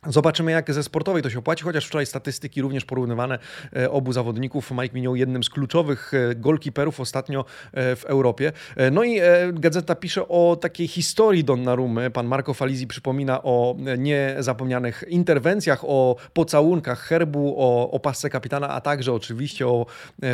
Zobaczymy, 0.07 0.53
jak 0.53 0.73
ze 0.73 0.83
sportowej 0.83 1.23
to 1.23 1.31
się 1.31 1.39
opłaci, 1.39 1.65
chociaż 1.65 1.87
wczoraj 1.87 2.07
statystyki 2.07 2.63
również 2.63 2.85
porównywane 2.85 3.39
e, 3.77 3.91
obu 3.91 4.13
zawodników. 4.13 4.71
Mike 4.71 4.95
Minął 4.95 5.17
jednym 5.17 5.45
z 5.45 5.51
kluczowych 5.51 6.13
e, 6.15 6.35
golkiperów 6.35 7.01
ostatnio 7.01 7.45
e, 7.73 7.97
w 7.97 8.05
Europie. 8.05 8.53
No 8.93 9.05
i 9.05 9.21
gazeta 9.53 9.95
pisze 9.95 10.29
o 10.29 10.59
takiej 10.61 10.89
historii 10.89 11.45
Donnarumy. 11.45 12.11
Pan 12.11 12.27
Marco 12.27 12.55
Falizi 12.55 12.87
przypomina 12.87 13.43
o 13.43 13.77
niezapomnianych 13.99 15.05
interwencjach, 15.09 15.85
o 15.85 16.17
pocałunkach 16.33 17.01
herbu, 17.01 17.55
o 17.59 17.91
opasce 17.91 18.31
kapitana, 18.31 18.69
a 18.69 18.81
także 18.81 19.13
oczywiście 19.13 19.67
o 19.67 19.87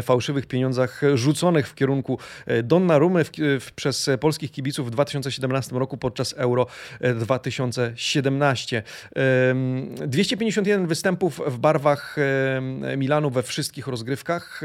fałszywych 0.03 0.47
pieniądzach 0.47 1.03
rzuconych 1.15 1.69
w 1.69 1.75
kierunku 1.75 2.19
Donnarumy 2.65 3.25
w, 3.25 3.31
w, 3.61 3.73
przez 3.73 4.11
polskich 4.21 4.51
kibiców 4.51 4.87
w 4.87 4.91
2017 4.91 5.79
roku 5.79 5.97
podczas 5.97 6.33
Euro 6.33 6.67
2017. 7.15 8.83
251 10.07 10.87
występów 10.87 11.41
w 11.47 11.59
barwach 11.59 12.17
Milanu 12.97 13.31
we 13.31 13.43
wszystkich 13.43 13.87
rozgrywkach. 13.87 14.61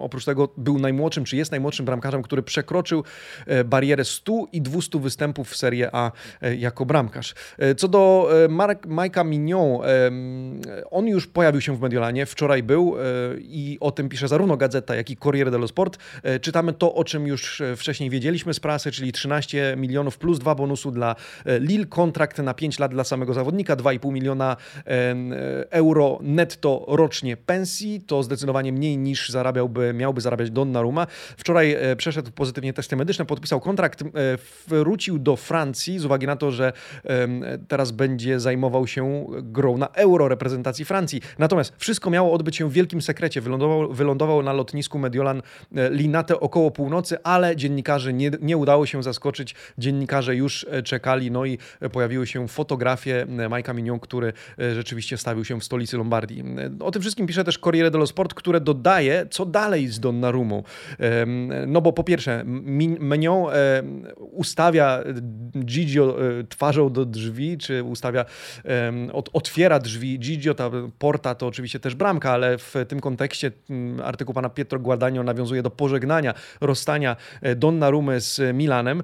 Oprócz 0.00 0.24
tego 0.24 0.48
był 0.56 0.78
najmłodszym, 0.78 1.24
czy 1.24 1.36
jest 1.36 1.50
najmłodszym 1.50 1.86
bramkarzem, 1.86 2.22
który 2.22 2.42
przekroczył 2.42 3.04
e, 3.46 3.64
barierę 3.64 4.04
100 4.04 4.46
i 4.52 4.62
200 4.62 4.98
występów 4.98 5.50
w 5.50 5.56
Serie 5.56 5.88
A 5.92 6.12
e, 6.42 6.56
jako 6.56 6.86
bramkarz. 6.86 7.34
E, 7.58 7.74
co 7.74 7.88
do 7.88 8.30
Majka 8.86 9.24
Mignon, 9.24 9.80
on 10.90 11.06
już 11.06 11.26
pojawił 11.26 11.60
się 11.60 11.76
w 11.76 11.80
Mediolanie, 11.80 12.26
wczoraj 12.26 12.62
był 12.62 12.96
i 13.38 13.78
o 13.80 13.90
tym 13.90 14.08
pisze 14.08 14.28
zarówno 14.28 14.56
Gazeta, 14.56 14.94
jak 14.94 15.10
i 15.10 15.16
Corriere 15.16 15.50
dello 15.50 15.68
Sport. 15.68 15.98
Czytamy 16.40 16.72
to, 16.72 16.94
o 16.94 17.04
czym 17.04 17.26
już 17.26 17.62
wcześniej 17.76 18.10
wiedzieliśmy 18.10 18.54
z 18.54 18.60
prasy, 18.60 18.92
czyli 18.92 19.12
13 19.12 19.74
milionów 19.76 20.18
plus 20.18 20.38
dwa 20.38 20.54
bonusu 20.54 20.90
dla 20.90 21.16
Lille, 21.60 21.86
kontrakt 21.86 22.38
na 22.38 22.54
5 22.54 22.78
lat 22.78 22.92
dla 22.92 23.04
samego 23.04 23.34
zawodnika, 23.34 23.76
2,5 23.76 24.12
miliona 24.12 24.15
euro 25.70 26.18
netto 26.22 26.84
rocznie 26.88 27.36
pensji. 27.36 28.00
To 28.00 28.22
zdecydowanie 28.22 28.72
mniej 28.72 28.98
niż 28.98 29.28
zarabiałby, 29.28 29.92
miałby 29.94 30.20
zarabiać 30.20 30.50
Donnarumma. 30.50 31.06
Wczoraj 31.36 31.72
e, 31.72 31.96
przeszedł 31.96 32.30
pozytywnie 32.30 32.72
testy 32.72 32.96
medyczne, 32.96 33.24
podpisał 33.24 33.60
kontrakt, 33.60 34.02
e, 34.02 34.04
wrócił 34.66 35.18
do 35.18 35.36
Francji 35.36 35.98
z 35.98 36.04
uwagi 36.04 36.26
na 36.26 36.36
to, 36.36 36.50
że 36.50 36.72
teraz 37.68 37.90
będzie 37.90 38.40
zajmował 38.40 38.86
się 38.86 39.26
grą 39.42 39.78
na 39.78 39.88
euro 39.88 40.28
reprezentacji 40.28 40.84
Francji. 40.84 41.20
Natomiast 41.38 41.72
wszystko 41.78 42.10
miało 42.10 42.32
odbyć 42.32 42.56
się 42.56 42.70
w 42.70 42.72
wielkim 42.72 43.02
sekrecie. 43.02 43.40
Wylądował, 43.40 43.92
wylądował 43.92 44.42
na 44.42 44.52
lotnisku 44.52 44.98
Mediolan 44.98 45.42
e, 45.76 45.90
Linate 45.90 46.40
około 46.40 46.70
północy, 46.70 47.22
ale 47.22 47.56
dziennikarzy 47.56 48.12
nie, 48.12 48.30
nie 48.40 48.56
udało 48.56 48.86
się 48.86 49.02
zaskoczyć. 49.02 49.54
Dziennikarze 49.78 50.36
już 50.36 50.66
czekali, 50.84 51.30
no 51.30 51.44
i 51.44 51.58
pojawiły 51.92 52.26
się 52.26 52.48
fotografie 52.48 53.26
Majka 53.50 53.72
Mignon, 53.72 54.00
który 54.06 54.32
e, 54.58 54.74
rzeczywiście 54.74 55.16
stawił 55.16 55.44
się 55.44 55.60
w 55.60 55.64
stolicy 55.64 55.96
Lombardii. 55.96 56.44
O 56.80 56.90
tym 56.90 57.02
wszystkim 57.02 57.26
pisze 57.26 57.44
też 57.44 57.58
Corriere 57.58 57.90
dello 57.90 58.06
Sport, 58.06 58.34
które 58.34 58.60
dodaje, 58.60 59.26
co 59.30 59.46
dalej 59.46 59.88
z 59.88 60.00
Donnarumą. 60.00 60.62
No 61.66 61.80
bo 61.80 61.92
po 61.92 62.04
pierwsze, 62.04 62.42
Mignon 62.46 63.46
ustawia 64.16 65.02
Gigio 65.64 66.16
e, 66.20 66.44
twarzą 66.44 66.92
do 66.92 67.04
drzwi, 67.04 67.58
czy 67.58 67.84
ustawia, 67.84 68.24
otwiera 69.32 69.78
drzwi. 69.78 70.18
Gigio, 70.18 70.54
ta 70.54 70.70
porta 70.98 71.34
to 71.34 71.46
oczywiście 71.46 71.80
też 71.80 71.94
bramka, 71.94 72.32
ale 72.32 72.58
w 72.58 72.74
tym 72.88 73.00
kontekście 73.00 73.50
artykuł 74.04 74.34
pana 74.34 74.48
Pietro 74.48 74.78
Guadagno 74.78 75.22
nawiązuje 75.22 75.62
do 75.62 75.70
pożegnania, 75.70 76.34
rozstania 76.60 77.16
e, 77.42 77.54
Donnarumy 77.54 78.20
z 78.20 78.56
Milanem. 78.56 79.02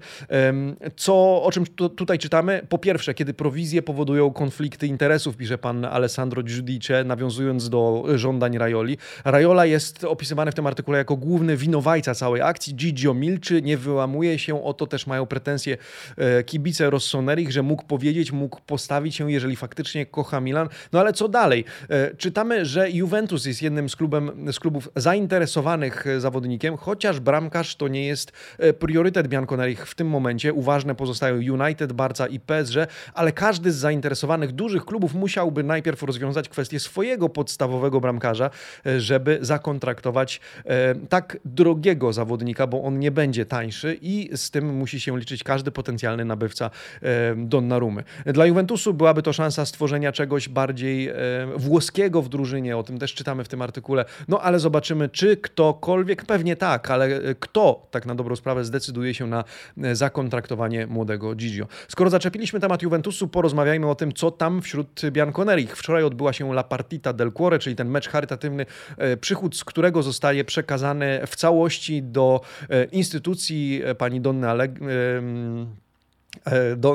Co, 0.96 1.42
o 1.42 1.50
czym 1.52 1.66
tutaj 1.96 2.18
czytamy? 2.18 2.66
Po 2.68 2.78
pierwsze, 2.78 3.14
kiedy 3.14 3.34
prowizje 3.34 3.82
powodują 3.82 4.32
konflikty 4.32 4.86
interesów, 4.92 5.36
pisze 5.36 5.58
pan 5.58 5.84
Alessandro 5.84 6.42
Giudice, 6.42 7.04
nawiązując 7.04 7.68
do 7.68 8.04
żądań 8.14 8.58
Rajoli. 8.58 8.98
Rajola 9.24 9.66
jest 9.66 10.04
opisywany 10.04 10.52
w 10.52 10.54
tym 10.54 10.66
artykule 10.66 10.98
jako 10.98 11.16
główny 11.16 11.56
winowajca 11.56 12.14
całej 12.14 12.42
akcji. 12.42 12.74
Gigio 12.74 13.14
milczy, 13.14 13.62
nie 13.62 13.76
wyłamuje 13.76 14.38
się, 14.38 14.64
o 14.64 14.74
to 14.74 14.86
też 14.86 15.06
mają 15.06 15.26
pretensje 15.26 15.76
e, 16.16 16.44
kibice 16.44 16.90
Rossonerich, 16.90 17.52
że 17.52 17.62
mógł 17.62 17.84
powiedzieć, 17.86 18.32
mógł 18.32 18.60
postawić 18.66 19.16
się, 19.16 19.32
jeżeli 19.32 19.56
faktycznie 19.56 20.06
kocha 20.06 20.40
Milan. 20.40 20.68
No 20.92 21.00
ale 21.00 21.12
co 21.12 21.28
dalej? 21.28 21.64
E, 21.88 22.14
czytamy, 22.14 22.66
że 22.66 22.90
Juventus 22.90 23.46
jest 23.46 23.62
jednym 23.62 23.88
z, 23.88 23.96
klubem, 23.96 24.52
z 24.52 24.60
klubów 24.60 24.88
zainteresowanych 24.96 26.04
zawodnikiem, 26.18 26.76
chociaż 26.76 27.20
bramkarz 27.20 27.76
to 27.76 27.88
nie 27.88 28.06
jest 28.06 28.32
e, 28.58 28.72
priorytet 28.72 29.28
Bianconerich 29.28 29.86
w 29.86 29.94
tym 29.94 30.08
momencie. 30.08 30.52
Uważne 30.52 30.94
pozostają 30.94 31.34
United, 31.34 31.92
Barca 31.92 32.26
i 32.26 32.40
PSG, 32.40 32.76
ale 33.14 33.32
każdy 33.32 33.72
z 33.72 33.76
zainteresowanych 33.76 34.52
dużych 34.52 34.81
klubów 34.84 35.14
musiałby 35.14 35.62
najpierw 35.62 36.02
rozwiązać 36.02 36.48
kwestię 36.48 36.80
swojego 36.80 37.28
podstawowego 37.28 38.00
bramkarza, 38.00 38.50
e, 38.86 39.00
żeby 39.00 39.38
zakontraktować 39.40 40.40
e, 40.64 40.94
tak 40.94 41.38
drogiego 41.44 42.12
zawodnika, 42.12 42.66
bo 42.66 42.82
on 42.82 42.98
nie 42.98 43.10
będzie 43.10 43.46
tańszy 43.46 43.98
i 44.02 44.30
z 44.36 44.50
tym 44.50 44.76
musi 44.76 45.00
się 45.00 45.18
liczyć 45.18 45.44
każdy 45.44 45.70
potencjalny 45.70 46.24
nabywca 46.24 46.70
e, 47.02 47.34
Donnarumy. 47.36 48.04
Dla 48.26 48.46
Juventusu 48.46 48.94
byłaby 48.94 49.22
to 49.22 49.32
szansa 49.32 49.66
stworzenia 49.66 50.12
czegoś 50.12 50.48
bardziej 50.48 51.12
włoskiego 51.56 52.22
w 52.22 52.28
drużynie, 52.28 52.76
o 52.76 52.82
tym 52.82 52.98
też 52.98 53.14
czytamy 53.14 53.44
w 53.44 53.48
tym 53.48 53.62
artykule, 53.62 54.04
no 54.28 54.40
ale 54.40 54.58
zobaczymy, 54.58 55.08
czy 55.08 55.36
ktokolwiek, 55.36 56.24
pewnie 56.24 56.56
tak, 56.56 56.90
ale 56.90 57.20
kto 57.40 57.86
tak 57.90 58.06
na 58.06 58.14
dobrą 58.14 58.36
sprawę 58.36 58.64
zdecyduje 58.64 59.14
się 59.14 59.26
na 59.26 59.44
zakontraktowanie 59.92 60.86
młodego 60.86 61.34
Gigio. 61.34 61.66
Skoro 61.88 62.10
zaczepiliśmy 62.10 62.60
temat 62.60 62.82
Juventusu, 62.82 63.28
porozmawiajmy 63.28 63.90
o 63.90 63.94
tym, 63.94 64.12
co 64.12 64.30
tam 64.30 64.62
wśród 64.72 65.02
Bianconerich. 65.10 65.76
Wczoraj 65.76 66.04
odbyła 66.04 66.32
się 66.32 66.52
La 66.52 66.62
Partita 66.64 67.12
del 67.12 67.32
Cuore, 67.32 67.58
czyli 67.58 67.76
ten 67.76 67.88
mecz 67.88 68.08
charytatywny, 68.08 68.66
e, 68.98 69.16
przychód 69.16 69.56
z 69.56 69.64
którego 69.64 70.02
zostaje 70.02 70.44
przekazany 70.44 71.20
w 71.26 71.36
całości 71.36 72.02
do 72.02 72.40
e, 72.70 72.84
instytucji 72.84 73.82
e, 73.84 73.94
pani 73.94 74.20
Donny 74.20 74.50
Allegri, 74.50 74.86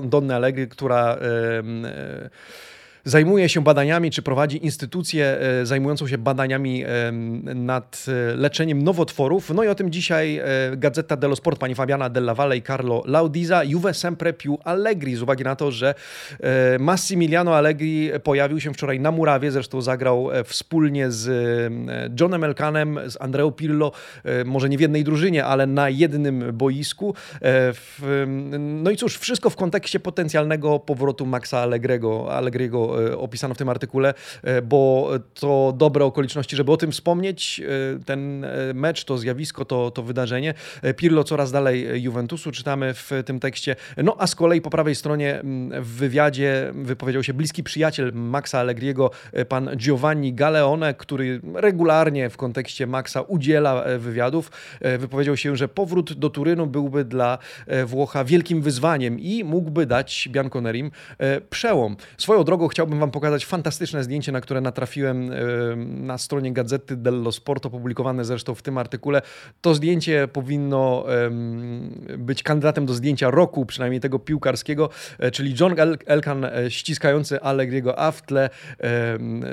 Donny 0.03 0.35
Allegri 0.35 0.67
która 0.67 1.17
zajmuje 3.07 3.49
się 3.49 3.63
badaniami, 3.63 4.11
czy 4.11 4.21
prowadzi 4.21 4.65
instytucję 4.65 5.25
e, 5.25 5.65
zajmującą 5.65 6.07
się 6.07 6.17
badaniami 6.17 6.83
nad 7.55 8.05
e, 8.07 8.35
leczeniem 8.35 8.83
nowotworów. 8.83 9.49
No 9.49 9.63
i 9.63 9.67
o 9.67 9.75
tym 9.75 9.91
dzisiaj 9.91 10.37
e, 10.37 10.43
Gazeta 10.77 11.17
dello 11.17 11.35
Sport, 11.35 11.59
pani 11.59 11.75
Fabiana 11.75 12.09
Della 12.09 12.33
Valle 12.33 12.57
i 12.57 12.61
Carlo 12.61 13.03
Laudiza, 13.05 13.63
Juve 13.63 13.93
sempre 13.93 14.33
più 14.33 14.57
Allegri, 14.63 15.15
z 15.15 15.21
uwagi 15.21 15.43
na 15.43 15.55
to, 15.55 15.71
że 15.71 15.93
Massimiliano 16.79 17.55
Allegri 17.55 18.11
pojawił 18.23 18.59
się 18.59 18.73
wczoraj 18.73 18.99
na 18.99 19.11
murawie, 19.11 19.51
zresztą 19.51 19.81
zagrał 19.81 20.29
wspólnie 20.45 21.11
z 21.11 21.29
Johnem 22.19 22.43
Elkanem, 22.43 22.99
z 23.07 23.21
Andreo 23.21 23.51
Pirlo, 23.51 23.91
może 24.45 24.69
nie 24.69 24.77
w 24.77 24.81
jednej 24.81 25.03
drużynie, 25.03 25.45
ale 25.45 25.67
na 25.67 25.89
jednym 25.89 26.43
boisku. 26.53 27.13
No 28.59 28.91
i 28.91 28.97
cóż, 28.97 29.17
wszystko 29.17 29.49
w 29.49 29.55
kontekście 29.55 29.99
potencjalnego 29.99 30.79
powrotu 30.79 31.25
Maxa 31.25 31.59
Allegriego, 31.59 32.33
Allegriego 32.33 32.96
opisano 33.17 33.55
w 33.55 33.57
tym 33.57 33.69
artykule, 33.69 34.13
e, 34.43 34.61
bo 34.61 35.09
to 35.33 35.73
dobre 35.77 36.05
okoliczności, 36.05 36.55
żeby 36.55 36.71
o 36.71 36.77
tym 36.77 36.91
wspomnieć. 36.91 37.61
E, 37.95 38.03
ten 38.03 38.45
mecz, 38.73 39.03
to 39.03 39.17
zjawisko, 39.17 39.65
to, 39.65 39.91
to 39.91 40.03
wydarzenie. 40.03 40.53
Pirlo 40.95 41.23
coraz 41.23 41.51
dalej 41.51 42.03
Juventusu, 42.03 42.51
czytamy 42.51 42.93
w 42.93 43.11
tym 43.25 43.39
tekście. 43.39 43.75
No 43.97 44.15
a 44.19 44.27
z 44.27 44.35
kolei 44.35 44.61
po 44.61 44.69
prawej 44.69 44.95
stronie 44.95 45.39
mm, 45.39 45.83
w 45.83 45.87
wywiadzie 45.87 46.71
wypowiedział 46.75 47.23
się 47.23 47.33
bliski 47.33 47.63
przyjaciel 47.63 48.11
Maxa 48.13 48.59
Allegriego, 48.59 49.11
pan 49.49 49.69
Giovanni 49.75 50.33
Galeone, 50.33 50.93
który 50.93 51.41
regularnie 51.53 52.29
w 52.29 52.37
kontekście 52.37 52.87
Maxa 52.87 53.21
udziela 53.21 53.83
wywiadów. 53.99 54.51
Wypowiedział 54.99 55.37
się, 55.37 55.55
że 55.55 55.67
powrót 55.67 56.13
do 56.13 56.29
Turynu 56.29 56.67
byłby 56.67 57.05
dla 57.05 57.37
Włocha 57.85 58.23
wielkim 58.23 58.61
wyzwaniem 58.61 59.19
i 59.19 59.43
mógłby 59.43 59.85
dać 59.85 60.29
Bianconerim 60.31 60.91
przełom. 61.49 61.95
Swoją 62.17 62.43
drogą 62.43 62.67
chciałbym 62.67 62.86
chciałbym 62.87 62.99
Wam 62.99 63.11
pokazać 63.11 63.45
fantastyczne 63.45 64.03
zdjęcie, 64.03 64.31
na 64.31 64.41
które 64.41 64.61
natrafiłem 64.61 65.31
na 66.05 66.17
stronie 66.17 66.53
Gazety 66.53 66.95
dello 66.95 67.31
Sport, 67.31 67.65
opublikowane 67.65 68.25
zresztą 68.25 68.55
w 68.55 68.61
tym 68.61 68.77
artykule. 68.77 69.21
To 69.61 69.75
zdjęcie 69.75 70.27
powinno 70.27 71.05
być 72.17 72.43
kandydatem 72.43 72.85
do 72.85 72.93
zdjęcia 72.93 73.31
roku, 73.31 73.65
przynajmniej 73.65 74.01
tego 74.01 74.19
piłkarskiego, 74.19 74.89
e, 75.19 75.31
czyli 75.31 75.55
John 75.59 75.75
Elkan 76.05 76.45
e, 76.45 76.71
ściskający 76.71 77.41
Allegriego, 77.41 77.99
a 77.99 78.11
w 78.11 78.21
tle 78.21 78.49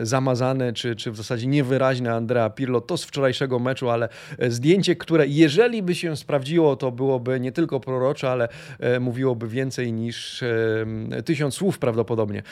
zamazane, 0.02 0.72
czy, 0.72 0.96
czy 0.96 1.10
w 1.10 1.16
zasadzie 1.16 1.46
niewyraźne 1.46 2.14
Andrea 2.14 2.50
Pirlo. 2.50 2.80
To 2.80 2.96
z 2.96 3.04
wczorajszego 3.04 3.58
meczu, 3.58 3.90
ale 3.90 4.08
e, 4.38 4.50
zdjęcie, 4.50 4.96
które 4.96 5.26
jeżeli 5.26 5.82
by 5.82 5.94
się 5.94 6.16
sprawdziło, 6.16 6.76
to 6.76 6.92
byłoby 6.92 7.40
nie 7.40 7.52
tylko 7.52 7.80
prorocze, 7.80 8.30
ale 8.30 8.48
mówiłoby 9.00 9.48
więcej 9.48 9.92
niż 9.92 10.44
tysiąc 11.24 11.54
słów 11.54 11.78
prawdopodobnie. 11.78 12.42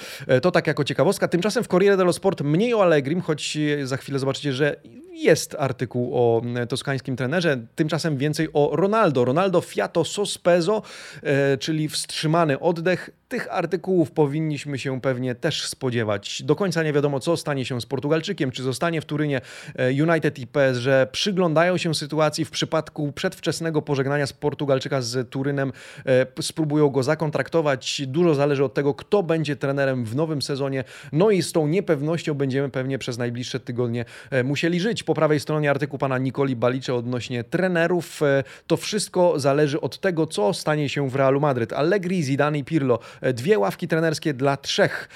To 0.42 0.50
tak 0.50 0.61
jako 0.66 0.84
ciekawostka. 0.84 1.28
Tymczasem 1.28 1.64
w 1.64 1.68
Corriere 1.68 1.96
dello 1.96 2.12
Sport 2.12 2.40
mniej 2.40 2.74
o 2.74 2.82
Allegrim, 2.82 3.20
choć 3.20 3.58
za 3.82 3.96
chwilę 3.96 4.18
zobaczycie, 4.18 4.52
że 4.52 4.76
jest 5.12 5.56
artykuł 5.58 6.10
o 6.14 6.42
toskańskim 6.68 7.16
trenerze. 7.16 7.58
Tymczasem 7.74 8.16
więcej 8.16 8.48
o 8.52 8.70
Ronaldo. 8.72 9.24
Ronaldo 9.24 9.60
fiato 9.60 10.04
sospeso, 10.04 10.82
e, 11.22 11.58
czyli 11.58 11.88
wstrzymany 11.88 12.60
oddech 12.60 13.10
tych 13.32 13.52
artykułów 13.54 14.10
powinniśmy 14.10 14.78
się 14.78 15.00
pewnie 15.00 15.34
też 15.34 15.66
spodziewać. 15.66 16.42
Do 16.42 16.56
końca 16.56 16.82
nie 16.82 16.92
wiadomo, 16.92 17.20
co 17.20 17.36
stanie 17.36 17.64
się 17.64 17.80
z 17.80 17.86
Portugalczykiem, 17.86 18.50
czy 18.50 18.62
zostanie 18.62 19.00
w 19.00 19.04
Turynie 19.04 19.40
e, 19.76 20.02
United 20.02 20.38
i 20.38 20.46
PSG. 20.46 20.86
Przyglądają 21.12 21.76
się 21.76 21.94
sytuacji 21.94 22.44
w 22.44 22.50
przypadku 22.50 23.12
przedwczesnego 23.12 23.82
pożegnania 23.82 24.26
z 24.26 24.32
Portugalczyka 24.32 25.02
z 25.02 25.30
Turynem. 25.30 25.72
E, 26.06 26.42
spróbują 26.42 26.88
go 26.88 27.02
zakontraktować. 27.02 28.02
Dużo 28.06 28.34
zależy 28.34 28.64
od 28.64 28.74
tego, 28.74 28.94
kto 28.94 29.22
będzie 29.22 29.56
trenerem 29.56 30.04
w 30.04 30.16
nowym 30.16 30.42
sezonie. 30.42 30.84
No 31.12 31.30
i 31.30 31.42
z 31.42 31.52
tą 31.52 31.66
niepewnością 31.66 32.34
będziemy 32.34 32.68
pewnie 32.68 32.98
przez 32.98 33.18
najbliższe 33.18 33.60
tygodnie 33.60 34.04
e, 34.30 34.44
musieli 34.44 34.80
żyć. 34.80 35.02
Po 35.02 35.14
prawej 35.14 35.40
stronie 35.40 35.70
artykuł 35.70 35.98
pana 35.98 36.18
Nikoli 36.18 36.56
Balicze 36.56 36.94
odnośnie 36.94 37.44
trenerów. 37.44 38.20
To 38.66 38.76
wszystko 38.76 39.40
zależy 39.40 39.80
od 39.80 40.00
tego, 40.00 40.26
co 40.26 40.54
stanie 40.54 40.88
się 40.88 41.10
w 41.10 41.16
Realu 41.16 41.40
Madryt. 41.40 41.72
Allegri, 41.72 42.22
Zidane 42.22 42.58
i 42.58 42.64
Pirlo 42.64 42.98
dwie 43.34 43.58
ławki 43.58 43.88
trenerskie 43.88 44.34
dla 44.34 44.56
trzech. 44.56 45.08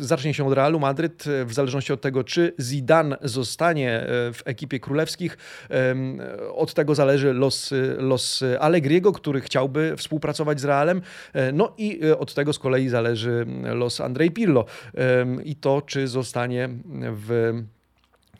Zacznie 0.00 0.34
się 0.34 0.46
od 0.46 0.52
Realu 0.52 0.80
Madryt, 0.80 1.24
w 1.44 1.52
zależności 1.52 1.92
od 1.92 2.00
tego, 2.00 2.24
czy 2.24 2.52
Zidane 2.60 3.16
zostanie 3.22 4.00
e, 4.00 4.06
w 4.32 4.42
ekipie 4.44 4.80
królewskich. 4.80 5.38
Od 6.54 6.74
tego 6.74 6.94
zależy 6.94 7.32
los, 7.32 7.74
los 7.98 8.44
Allegriego, 8.60 9.12
który 9.12 9.40
chciałby 9.40 9.96
współpracować 9.96 10.60
z 10.60 10.64
Realem. 10.64 11.02
E, 11.32 11.52
no 11.52 11.74
i 11.78 12.00
e, 12.04 12.18
od 12.18 12.34
tego 12.34 12.52
z 12.52 12.58
kolei 12.58 12.88
zależy 12.88 13.46
los 13.62 14.00
Andrzej 14.00 14.30
Pirlo 14.30 14.64
i 15.44 15.56
to, 15.56 15.82
czy 15.82 16.08
zostanie 16.08 16.68
w 17.00 17.62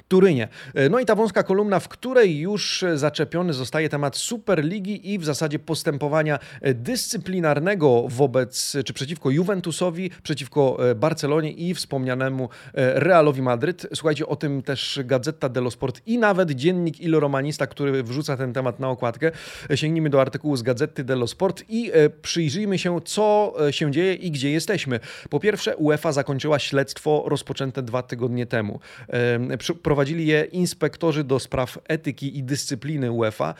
Turynie. 0.08 0.48
E, 0.74 0.88
no 0.88 0.98
i 0.98 1.04
ta 1.04 1.14
wąska 1.14 1.42
kolumna, 1.42 1.80
w 1.80 1.88
której 1.88 2.38
już 2.38 2.84
zaczepiony 2.94 3.52
zostaje 3.52 3.88
temat 3.88 4.16
Superligi 4.16 5.12
i 5.12 5.18
w 5.18 5.24
zasadzie 5.24 5.58
postępowania 5.58 6.38
e, 6.60 6.74
dyscyplinarnego 6.74 8.04
wobec 8.08 8.76
czy 8.84 8.92
przeciwko 8.92 9.30
Juventusowi, 9.30 10.10
przeciwko 10.22 10.90
e, 10.90 10.94
Barcelonie 10.94 11.52
i 11.52 11.74
wspomnianemu 11.74 12.48
Realowi 12.74 13.42
Madryt. 13.42 13.86
Słuchajcie, 13.94 14.26
o 14.26 14.36
tym 14.36 14.62
też 14.62 15.00
Gazeta 15.04 15.48
dello 15.48 15.70
Sport 15.70 16.00
i 16.06 16.18
nawet 16.18 16.50
dziennik 16.50 17.00
Il 17.00 17.14
Romanista, 17.14 17.66
który 17.66 18.02
wrzuca 18.02 18.36
ten 18.36 18.52
temat 18.52 18.80
na 18.80 18.88
okładkę. 18.88 19.30
Sięgnijmy 19.74 20.10
do 20.10 20.20
artykułu 20.20 20.56
z 20.56 20.62
Gazety 20.62 21.04
dello 21.04 21.26
Sport 21.26 21.64
i 21.68 21.92
przyjrzyjmy 22.22 22.78
się, 22.78 23.00
co 23.04 23.54
się 23.70 23.92
dzieje 23.92 24.14
i 24.14 24.30
gdzie 24.30 24.50
jesteśmy. 24.50 25.00
Po 25.30 25.40
pierwsze, 25.40 25.76
UEFA 25.76 26.12
zakończyła 26.12 26.58
śledztwo 26.58 27.24
rozpoczęte 27.26 27.82
dwa 27.82 28.02
tygodnie 28.02 28.46
temu 28.46 28.80
prowadzili 29.98 30.26
je 30.26 30.44
inspektorzy 30.44 31.24
do 31.24 31.38
spraw 31.38 31.78
etyki 31.88 32.38
i 32.38 32.42
dyscypliny 32.42 33.10
UEFA. 33.10 33.54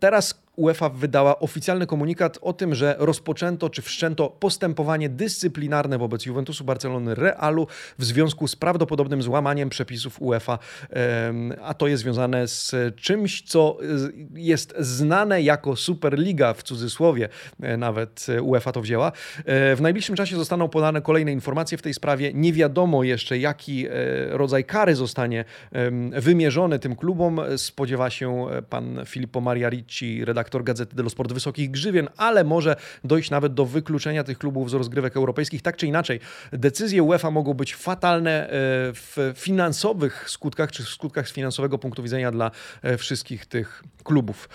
Teraz 0.00 0.36
UEFA 0.56 0.88
wydała 0.88 1.38
oficjalny 1.38 1.86
komunikat 1.86 2.38
o 2.42 2.52
tym, 2.52 2.74
że 2.74 2.96
rozpoczęto 2.98 3.70
czy 3.70 3.82
wszczęto 3.82 4.28
postępowanie 4.28 5.08
dyscyplinarne 5.08 5.98
wobec 5.98 6.26
Juventusu 6.26 6.64
Barcelony 6.64 7.14
Realu 7.14 7.66
w 7.98 8.04
związku 8.04 8.48
z 8.48 8.56
prawdopodobnym 8.56 9.22
złamaniem 9.22 9.68
przepisów 9.68 10.22
UEFA, 10.22 10.58
a 11.62 11.74
to 11.74 11.86
jest 11.86 12.02
związane 12.02 12.48
z 12.48 12.74
czymś, 12.96 13.42
co 13.42 13.78
jest 14.34 14.74
znane 14.78 15.42
jako 15.42 15.76
Superliga 15.76 16.54
w 16.54 16.62
cudzysłowie, 16.62 17.28
e, 17.62 17.76
nawet 17.76 18.26
UEFA 18.42 18.72
to 18.72 18.80
wzięła. 18.80 19.12
E, 19.44 19.76
w 19.76 19.80
najbliższym 19.80 20.16
czasie 20.16 20.36
zostaną 20.36 20.68
podane 20.68 21.02
kolejne 21.02 21.32
informacje 21.32 21.78
w 21.78 21.82
tej 21.82 21.94
sprawie. 21.94 22.30
Nie 22.34 22.52
wiadomo 22.52 23.04
jeszcze, 23.04 23.38
jaki 23.38 23.86
e, 23.86 23.90
rodzaj 24.30 24.64
kary 24.64 24.94
zostanie 24.94 25.44
wymierzony 26.12 26.78
tym 26.78 26.96
klubom. 26.96 27.40
Spodziewa 27.56 28.10
się 28.10 28.46
pan 28.68 29.00
Filippo 29.06 29.40
Maria 29.40 29.68
Ricci, 29.68 30.24
redaktor 30.24 30.39
redaktor 30.40 30.64
Gazety 30.64 30.96
dello 30.96 31.10
Sport 31.10 31.32
wysokich 31.32 31.70
grzywien, 31.70 32.08
ale 32.16 32.44
może 32.44 32.76
dojść 33.04 33.30
nawet 33.30 33.54
do 33.54 33.66
wykluczenia 33.66 34.24
tych 34.24 34.38
klubów 34.38 34.70
z 34.70 34.74
rozgrywek 34.74 35.16
europejskich. 35.16 35.62
Tak 35.62 35.76
czy 35.76 35.86
inaczej, 35.86 36.20
decyzje 36.52 37.02
UEFA 37.02 37.30
mogą 37.30 37.54
być 37.54 37.74
fatalne 37.74 38.30
e, 38.30 38.48
w 38.92 39.32
finansowych 39.36 40.30
skutkach, 40.30 40.72
czy 40.72 40.82
w 40.82 40.88
skutkach 40.88 41.28
z 41.28 41.32
finansowego 41.32 41.78
punktu 41.78 42.02
widzenia 42.02 42.30
dla 42.30 42.50
e, 42.82 42.96
wszystkich 42.96 43.46
tych 43.46 43.82
klubów. 44.04 44.48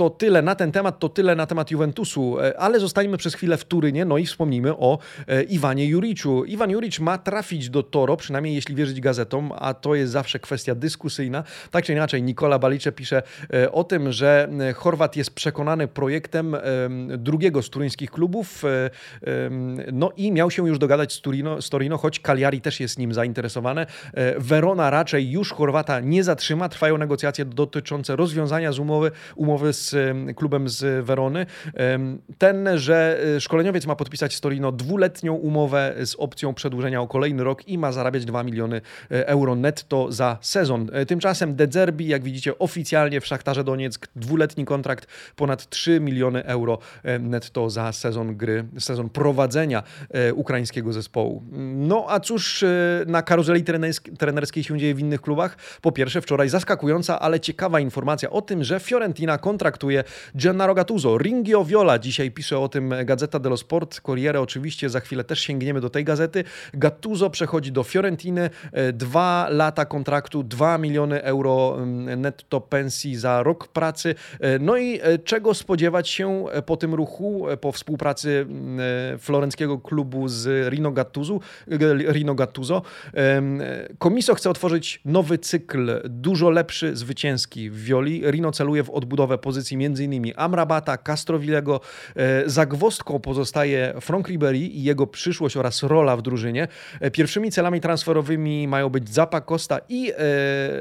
To 0.00 0.10
tyle 0.10 0.42
na 0.42 0.54
ten 0.54 0.72
temat, 0.72 0.98
to 0.98 1.08
tyle 1.08 1.36
na 1.36 1.46
temat 1.46 1.70
Juventusu, 1.70 2.40
e, 2.40 2.60
ale 2.60 2.80
zostańmy 2.80 3.16
przez 3.16 3.34
chwilę 3.34 3.56
w 3.56 3.64
Turynie, 3.64 4.04
no 4.04 4.18
i 4.18 4.26
wspomnijmy 4.26 4.76
o 4.76 4.98
e, 5.28 5.42
Iwanie 5.42 5.86
Juriczu. 5.86 6.44
Iwan 6.44 6.70
Juric 6.70 6.98
ma 6.98 7.18
trafić 7.18 7.70
do 7.70 7.82
Toro, 7.82 8.16
przynajmniej 8.16 8.54
jeśli 8.54 8.74
wierzyć 8.74 9.00
gazetom, 9.00 9.52
a 9.58 9.74
to 9.74 9.94
jest 9.94 10.12
zawsze 10.12 10.38
kwestia 10.38 10.74
dyskusyjna. 10.74 11.44
Tak 11.70 11.84
czy 11.84 11.92
inaczej, 11.92 12.22
Nikola 12.22 12.58
Balicze 12.58 12.92
pisze 12.92 13.22
e, 13.52 13.72
o 13.72 13.84
tym, 13.84 14.12
że 14.12 14.48
Chorwat 14.74 15.16
jest 15.16 15.34
przekonany 15.34 15.88
projektem 15.88 16.56
drugiego 17.18 17.62
z 17.62 17.70
turyńskich 17.70 18.10
klubów, 18.10 18.62
no 19.92 20.12
i 20.16 20.32
miał 20.32 20.50
się 20.50 20.68
już 20.68 20.78
dogadać 20.78 21.12
z, 21.12 21.20
Turino, 21.20 21.62
z 21.62 21.70
Torino, 21.70 21.98
choć 21.98 22.20
Cagliari 22.20 22.60
też 22.60 22.80
jest 22.80 22.98
nim 22.98 23.14
zainteresowane. 23.14 23.86
Verona 24.38 24.90
raczej 24.90 25.30
już 25.30 25.52
Chorwata 25.52 26.00
nie 26.00 26.24
zatrzyma, 26.24 26.68
trwają 26.68 26.98
negocjacje 26.98 27.44
dotyczące 27.44 28.16
rozwiązania 28.16 28.72
z 28.72 28.78
umowy, 28.78 29.10
umowy 29.36 29.72
z 29.72 29.89
klubem 30.36 30.68
z 30.68 31.04
Werony. 31.04 31.46
Ten, 32.38 32.68
że 32.74 33.20
e, 33.36 33.40
szkoleniowiec 33.40 33.86
ma 33.86 33.96
podpisać 33.96 34.34
z 34.34 34.40
Torino 34.40 34.72
dwuletnią 34.72 35.34
umowę 35.34 35.94
z 36.04 36.14
opcją 36.14 36.54
przedłużenia 36.54 37.02
o 37.02 37.08
kolejny 37.08 37.44
rok 37.44 37.68
i 37.68 37.78
ma 37.78 37.92
zarabiać 37.92 38.24
2 38.24 38.42
miliony 38.42 38.80
e, 39.10 39.28
euro 39.28 39.54
netto 39.54 40.12
za 40.12 40.38
sezon. 40.40 40.90
E, 40.92 41.06
tymczasem 41.06 41.56
De 41.56 41.66
Zerbi, 41.70 42.08
jak 42.08 42.22
widzicie, 42.22 42.58
oficjalnie 42.58 43.20
w 43.20 43.26
Szachtarze 43.26 43.64
Donieck 43.64 44.08
dwuletni 44.16 44.64
kontrakt, 44.64 45.06
ponad 45.36 45.68
3 45.68 46.00
miliony 46.00 46.44
euro 46.44 46.78
netto 47.20 47.70
za 47.70 47.92
sezon 47.92 48.36
gry, 48.36 48.64
sezon 48.78 49.08
prowadzenia 49.08 49.82
ukraińskiego 50.34 50.92
zespołu. 50.92 51.42
No 51.74 52.06
a 52.08 52.20
cóż 52.20 52.64
na 53.06 53.22
karuzeli 53.22 53.64
trenerskiej 54.18 54.64
się 54.64 54.78
dzieje 54.78 54.94
w 54.94 55.00
innych 55.00 55.20
klubach? 55.20 55.56
Po 55.80 55.92
pierwsze, 55.92 56.20
wczoraj 56.20 56.48
zaskakująca, 56.48 57.20
ale 57.20 57.40
ciekawa 57.40 57.80
informacja 57.80 58.30
o 58.30 58.42
tym, 58.42 58.64
że 58.64 58.80
Fiorentina 58.80 59.38
kontrakt 59.38 59.79
traktuje 59.80 60.04
Gennaro 60.34 60.74
Gattuso. 60.74 61.18
Ringio 61.18 61.64
Viola 61.64 61.98
dzisiaj 61.98 62.30
pisze 62.30 62.58
o 62.58 62.68
tym 62.68 62.94
Gazeta 63.04 63.38
dello 63.38 63.56
Sport, 63.56 64.00
Corriere 64.00 64.40
oczywiście, 64.40 64.88
za 64.90 65.00
chwilę 65.00 65.24
też 65.24 65.40
sięgniemy 65.40 65.80
do 65.80 65.90
tej 65.90 66.04
gazety. 66.04 66.44
Gattuso 66.74 67.30
przechodzi 67.30 67.72
do 67.72 67.82
Fiorentiny, 67.82 68.50
e, 68.72 68.92
dwa 68.92 69.46
lata 69.50 69.84
kontraktu, 69.84 70.42
2 70.42 70.78
miliony 70.78 71.22
euro 71.22 71.76
mm, 71.78 72.20
netto 72.20 72.60
pensji 72.60 73.16
za 73.16 73.42
rok 73.42 73.68
pracy. 73.68 74.14
E, 74.40 74.58
no 74.58 74.76
i 74.76 75.00
e, 75.02 75.18
czego 75.18 75.54
spodziewać 75.54 76.08
się 76.08 76.44
po 76.66 76.76
tym 76.76 76.94
ruchu, 76.94 77.46
po 77.60 77.72
współpracy 77.72 78.46
mm, 78.48 79.18
florenckiego 79.18 79.78
klubu 79.78 80.28
z 80.28 80.68
Rino 80.72 80.92
Gattuso? 80.92 81.40
Rino 82.12 82.34
Gattuso. 82.34 82.82
Komiso 83.98 84.34
chce 84.34 84.50
otworzyć 84.50 85.00
nowy 85.04 85.38
cykl, 85.38 86.00
dużo 86.04 86.50
lepszy, 86.50 86.96
zwycięski 86.96 87.70
w 87.70 87.84
Violi. 87.84 88.22
Rino 88.30 88.52
celuje 88.52 88.84
w 88.84 88.90
odbudowę 88.90 89.38
pozycji 89.38 89.69
pozycji 89.70 90.06
m.in. 90.06 90.32
Amrabata, 90.36 90.96
Castrovillego. 90.96 91.80
E, 92.16 92.50
Zagwostką 92.50 93.20
pozostaje 93.20 93.94
Frank 94.00 94.28
Ribery 94.28 94.58
i 94.58 94.82
jego 94.82 95.06
przyszłość 95.06 95.56
oraz 95.56 95.82
rola 95.82 96.16
w 96.16 96.22
drużynie. 96.22 96.68
E, 97.00 97.10
pierwszymi 97.10 97.50
celami 97.50 97.80
transferowymi 97.80 98.68
mają 98.68 98.88
być 98.88 99.08
Zapa 99.08 99.40
Costa 99.40 99.80
i 99.88 100.10
e, 100.10 100.14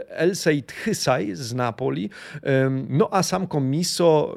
El 0.10 0.36
Seid 0.36 0.72
Hysaj 0.72 1.36
z 1.36 1.54
Napoli. 1.54 2.10
No 2.90 3.10
a 3.12 3.24
sam 3.24 3.48
Komiso, 3.48 4.36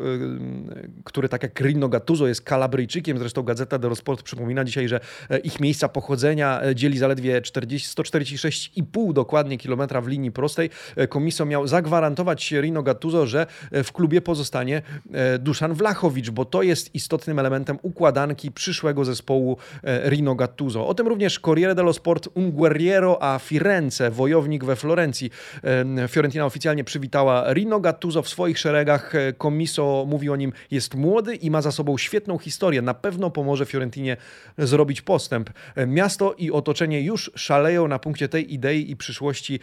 który 1.04 1.28
tak 1.28 1.42
jak 1.42 1.60
Rino 1.60 1.88
Gattuso 1.88 2.26
jest 2.26 2.42
kalabryjczykiem, 2.42 3.18
zresztą 3.18 3.42
Gazeta 3.42 3.78
dello 3.78 3.94
Sport 3.94 4.22
przypomina 4.22 4.64
dzisiaj, 4.64 4.88
że 4.88 5.00
ich 5.44 5.60
miejsca 5.60 5.88
pochodzenia 5.88 6.60
dzieli 6.74 6.98
zaledwie 6.98 7.42
40, 7.42 7.88
146,5 7.88 9.12
dokładnie 9.12 9.58
kilometra 9.58 10.00
w 10.00 10.08
linii 10.08 10.32
prostej. 10.32 10.70
Komiso 11.08 11.46
miał 11.46 11.66
zagwarantować 11.66 12.52
Rino 12.52 12.82
Gattuso, 12.82 13.26
że 13.26 13.46
w 13.72 13.92
klubie 13.92 14.20
pozostanie 14.32 14.82
e, 15.12 15.38
Duszan 15.38 15.74
Wlachowicz, 15.74 16.30
bo 16.30 16.44
to 16.44 16.62
jest 16.62 16.94
istotnym 16.94 17.38
elementem 17.38 17.78
układanki 17.82 18.52
przyszłego 18.52 19.04
zespołu 19.04 19.56
e, 19.84 20.10
Rino 20.10 20.34
Gattuso. 20.34 20.86
O 20.86 20.94
tym 20.94 21.08
również 21.08 21.40
Corriere 21.40 21.74
dello 21.74 21.92
Sport 21.92 22.28
Un 22.34 22.50
Guerriero 22.50 23.22
a 23.22 23.38
Firenze, 23.38 24.10
wojownik 24.10 24.64
we 24.64 24.76
Florencji. 24.76 25.30
E, 25.64 26.08
Fiorentina 26.08 26.46
oficjalnie 26.46 26.84
przywitała 26.84 27.52
Rino 27.52 27.80
Gattuso 27.80 28.22
w 28.22 28.28
swoich 28.28 28.58
szeregach. 28.58 29.12
Komiso 29.38 30.04
mówi 30.08 30.30
o 30.30 30.36
nim, 30.36 30.52
jest 30.70 30.94
młody 30.94 31.34
i 31.34 31.50
ma 31.50 31.62
za 31.62 31.72
sobą 31.72 31.98
świetną 31.98 32.38
historię. 32.38 32.82
Na 32.82 32.94
pewno 32.94 33.30
pomoże 33.30 33.66
Fiorentinie 33.66 34.16
zrobić 34.58 35.02
postęp. 35.02 35.50
Miasto 35.86 36.34
i 36.38 36.50
otoczenie 36.50 37.00
już 37.00 37.30
szaleją 37.34 37.88
na 37.88 37.98
punkcie 37.98 38.28
tej 38.28 38.54
idei 38.54 38.90
i 38.90 38.96
przyszłości 38.96 39.60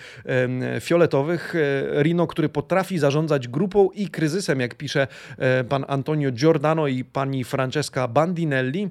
fioletowych. 0.80 1.54
Rino, 2.02 2.28
który 2.28 2.50
potrafi 2.50 3.00
zarządzać 3.00 3.48
grupą 3.48 3.90
i 3.92 4.08
kryzysem, 4.08 4.59
jak 4.60 4.76
pisze 4.76 5.08
e, 5.38 5.64
pan 5.64 5.86
Antonio 5.88 6.32
Giordano 6.32 6.88
i 6.88 7.04
pani 7.04 7.44
Francesca 7.44 8.08
Bandinelli. 8.08 8.90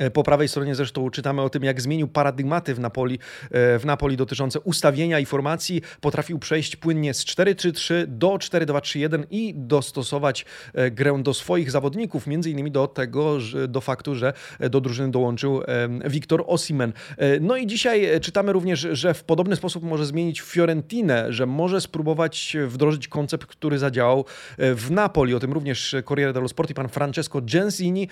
E, 0.00 0.10
po 0.10 0.22
prawej 0.22 0.48
stronie 0.48 0.74
zresztą 0.74 1.10
czytamy 1.10 1.42
o 1.42 1.50
tym, 1.50 1.64
jak 1.64 1.80
zmienił 1.80 2.08
paradygmaty 2.08 2.74
w 2.74 2.80
Napoli, 2.80 3.18
e, 3.50 3.78
w 3.78 3.84
Napoli 3.84 4.16
dotyczące 4.16 4.60
ustawienia 4.60 5.18
i 5.18 5.26
formacji. 5.26 5.82
Potrafił 6.00 6.38
przejść 6.38 6.76
płynnie 6.76 7.14
z 7.14 7.24
4-3-3 7.24 8.06
do 8.06 8.28
4-2-3-1 8.28 9.24
i 9.30 9.54
dostosować 9.56 10.44
e, 10.74 10.90
grę 10.90 11.10
do 11.22 11.34
swoich 11.34 11.70
zawodników, 11.70 12.26
między 12.26 12.50
innymi 12.50 12.70
do 12.70 12.86
tego, 12.86 13.38
do 13.68 13.80
faktu, 13.80 14.14
że 14.14 14.32
do 14.70 14.80
drużyny 14.80 15.10
dołączył 15.10 15.62
Wiktor 16.04 16.44
Osimen. 16.46 16.92
No 17.40 17.56
i 17.56 17.66
dzisiaj 17.66 18.20
czytamy 18.20 18.52
również, 18.52 18.80
że 18.92 19.14
w 19.14 19.24
podobny 19.24 19.56
sposób 19.56 19.82
może 19.82 20.06
zmienić 20.06 20.40
Fiorentinę, 20.40 21.32
że 21.32 21.46
może 21.46 21.80
spróbować 21.80 22.56
wdrożyć 22.66 23.08
koncept, 23.08 23.46
który 23.46 23.78
zadziałał 23.78 24.24
w 24.58 24.90
Napoli. 24.90 25.34
O 25.34 25.40
tym 25.40 25.52
również 25.52 25.96
Corriere 26.08 26.32
dello 26.32 26.48
Sport 26.48 26.70
i 26.70 26.74
pan 26.74 26.88
Francesco 26.88 27.40
Gensini. 27.42 28.08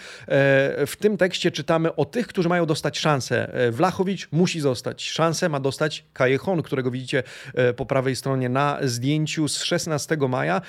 W 0.87 0.93
tym 0.99 1.17
tekście 1.17 1.51
czytamy 1.51 1.78
rozmawiamy 1.79 1.97
o 1.97 2.05
tych, 2.05 2.27
którzy 2.27 2.49
mają 2.49 2.67
dostać 2.67 2.99
szansę. 2.99 3.55
E, 3.55 3.71
Wlachowicz 3.71 4.29
musi 4.33 4.61
zostać. 4.61 5.11
Szansę 5.11 5.49
ma 5.49 5.61
dostać 5.61 6.05
Kajechon, 6.13 6.63
którego 6.63 6.91
widzicie 6.91 7.23
e, 7.55 7.73
po 7.73 7.87
prawej 7.87 8.17
stronie 8.17 8.49
na 8.49 8.79
zdjęciu 8.83 9.49
z 9.49 9.63
16 9.63 10.17
maja. 10.29 10.61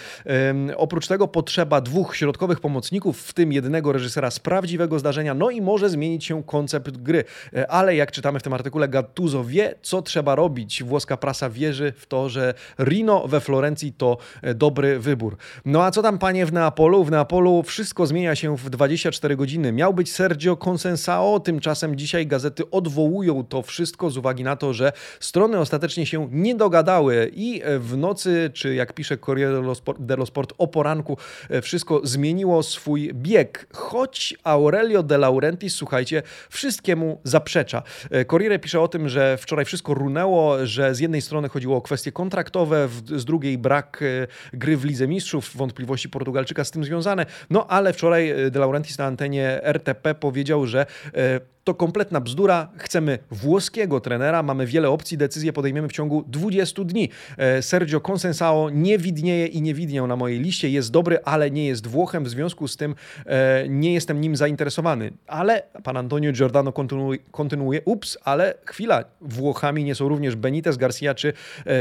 Oprócz 0.77 1.07
tego 1.07 1.27
potrzeba 1.27 1.81
dwóch 1.81 2.15
środkowych 2.15 2.59
pomocników, 2.59 3.21
w 3.21 3.33
tym 3.33 3.53
jednego 3.53 3.91
reżysera 3.91 4.31
z 4.31 4.39
prawdziwego 4.39 4.99
zdarzenia, 4.99 5.33
no 5.33 5.49
i 5.49 5.61
może 5.61 5.89
zmienić 5.89 6.25
się 6.25 6.43
koncept 6.43 6.97
gry. 6.97 7.23
E, 7.53 7.71
ale 7.71 7.95
jak 7.95 8.11
czytamy 8.11 8.39
w 8.39 8.43
tym 8.43 8.53
artykule, 8.53 8.87
Gattuso 8.87 9.43
wie, 9.43 9.75
co 9.81 10.01
trzeba 10.01 10.35
robić. 10.35 10.83
Włoska 10.83 11.17
prasa 11.17 11.49
wierzy 11.49 11.93
w 11.97 12.05
to, 12.05 12.29
że 12.29 12.53
Rino 12.79 13.27
we 13.27 13.39
Florencji 13.39 13.93
to 13.93 14.17
dobry 14.55 14.99
wybór. 14.99 15.37
No 15.65 15.83
a 15.83 15.91
co 15.91 16.01
tam, 16.01 16.19
panie, 16.19 16.45
w 16.45 16.53
Neapolu? 16.53 17.03
W 17.03 17.11
Neapolu 17.11 17.63
wszystko 17.63 18.07
zmienia 18.07 18.35
się 18.35 18.57
w 18.57 18.69
24 18.69 19.35
godziny. 19.35 19.71
Miał 19.71 19.93
być 19.93 20.11
Sergio 20.11 20.57
Consens 20.57 20.98
Sao. 20.99 21.39
Tymczasem 21.39 21.95
dzisiaj 21.95 22.27
gazety 22.27 22.71
odwołują 22.71 23.43
to 23.43 23.61
wszystko 23.61 24.09
z 24.09 24.17
uwagi 24.17 24.43
na 24.43 24.55
to, 24.55 24.73
że 24.73 24.91
strony 25.19 25.59
ostatecznie 25.59 26.05
się 26.05 26.27
nie 26.31 26.55
dogadały 26.55 27.31
i 27.33 27.61
w 27.79 27.97
nocy, 27.97 28.51
czy 28.53 28.75
jak 28.75 28.93
pisze 28.93 29.17
Corriere 29.17 29.73
dello 29.99 30.25
Sport 30.25 30.53
o 30.57 30.67
poranku, 30.67 31.17
wszystko 31.61 32.01
zmieniło 32.03 32.63
swój 32.63 33.13
bieg. 33.13 33.67
Choć 33.73 34.35
Aurelio 34.43 35.03
De 35.03 35.17
Laurentiis, 35.17 35.75
słuchajcie, 35.75 36.23
wszystkiemu 36.49 37.19
zaprzecza. 37.23 37.83
Corriere 38.27 38.59
pisze 38.59 38.81
o 38.81 38.87
tym, 38.87 39.09
że 39.09 39.37
wczoraj 39.37 39.65
wszystko 39.65 39.93
runęło, 39.93 40.65
że 40.65 40.95
z 40.95 40.99
jednej 40.99 41.21
strony 41.21 41.49
chodziło 41.49 41.77
o 41.77 41.81
kwestie 41.81 42.11
kontraktowe, 42.11 42.89
z 43.15 43.25
drugiej 43.25 43.57
brak 43.57 44.01
e, 44.01 44.27
gry 44.57 44.77
w 44.77 44.85
Lidze 44.85 45.07
Mistrzów, 45.07 45.51
wątpliwości 45.55 46.09
Portugalczyka 46.09 46.63
z 46.63 46.71
tym 46.71 46.83
związane. 46.83 47.25
No 47.49 47.67
ale 47.67 47.93
wczoraj 47.93 48.33
De 48.51 48.59
Laurentiis 48.59 48.97
na 48.97 49.05
antenie 49.05 49.59
RTP 49.63 50.15
powiedział, 50.15 50.65
że 50.65 50.85
E, 51.13 51.41
to 51.69 51.73
kompletna 51.73 52.21
bzdura. 52.21 52.67
Chcemy 52.77 53.19
włoskiego 53.31 53.99
trenera, 53.99 54.43
mamy 54.43 54.65
wiele 54.65 54.89
opcji, 54.89 55.17
decyzję 55.17 55.53
podejmiemy 55.53 55.87
w 55.87 55.91
ciągu 55.91 56.23
20 56.27 56.83
dni. 56.83 57.09
E, 57.37 57.61
Sergio 57.61 58.01
Consensao 58.11 58.69
nie 58.69 58.97
widnieje 58.97 59.45
i 59.45 59.61
nie 59.61 59.73
widniał 59.73 60.07
na 60.07 60.15
mojej 60.15 60.39
liście. 60.39 60.69
Jest 60.69 60.91
dobry, 60.91 61.19
ale 61.23 61.51
nie 61.51 61.67
jest 61.67 61.87
Włochem, 61.87 62.23
w 62.23 62.29
związku 62.29 62.67
z 62.67 62.77
tym 62.77 62.95
e, 63.25 63.65
nie 63.69 63.93
jestem 63.93 64.21
nim 64.21 64.35
zainteresowany. 64.35 65.11
Ale 65.27 65.63
pan 65.83 65.97
Antonio 65.97 66.31
Giordano 66.31 66.71
kontynuuje, 66.71 67.19
kontynuuje 67.31 67.81
ups, 67.85 68.17
ale 68.23 68.53
chwila, 68.65 69.03
Włochami 69.21 69.83
nie 69.83 69.95
są 69.95 70.09
również 70.09 70.35
Benitez, 70.35 70.77
Garcia 70.77 71.13
czy 71.13 71.33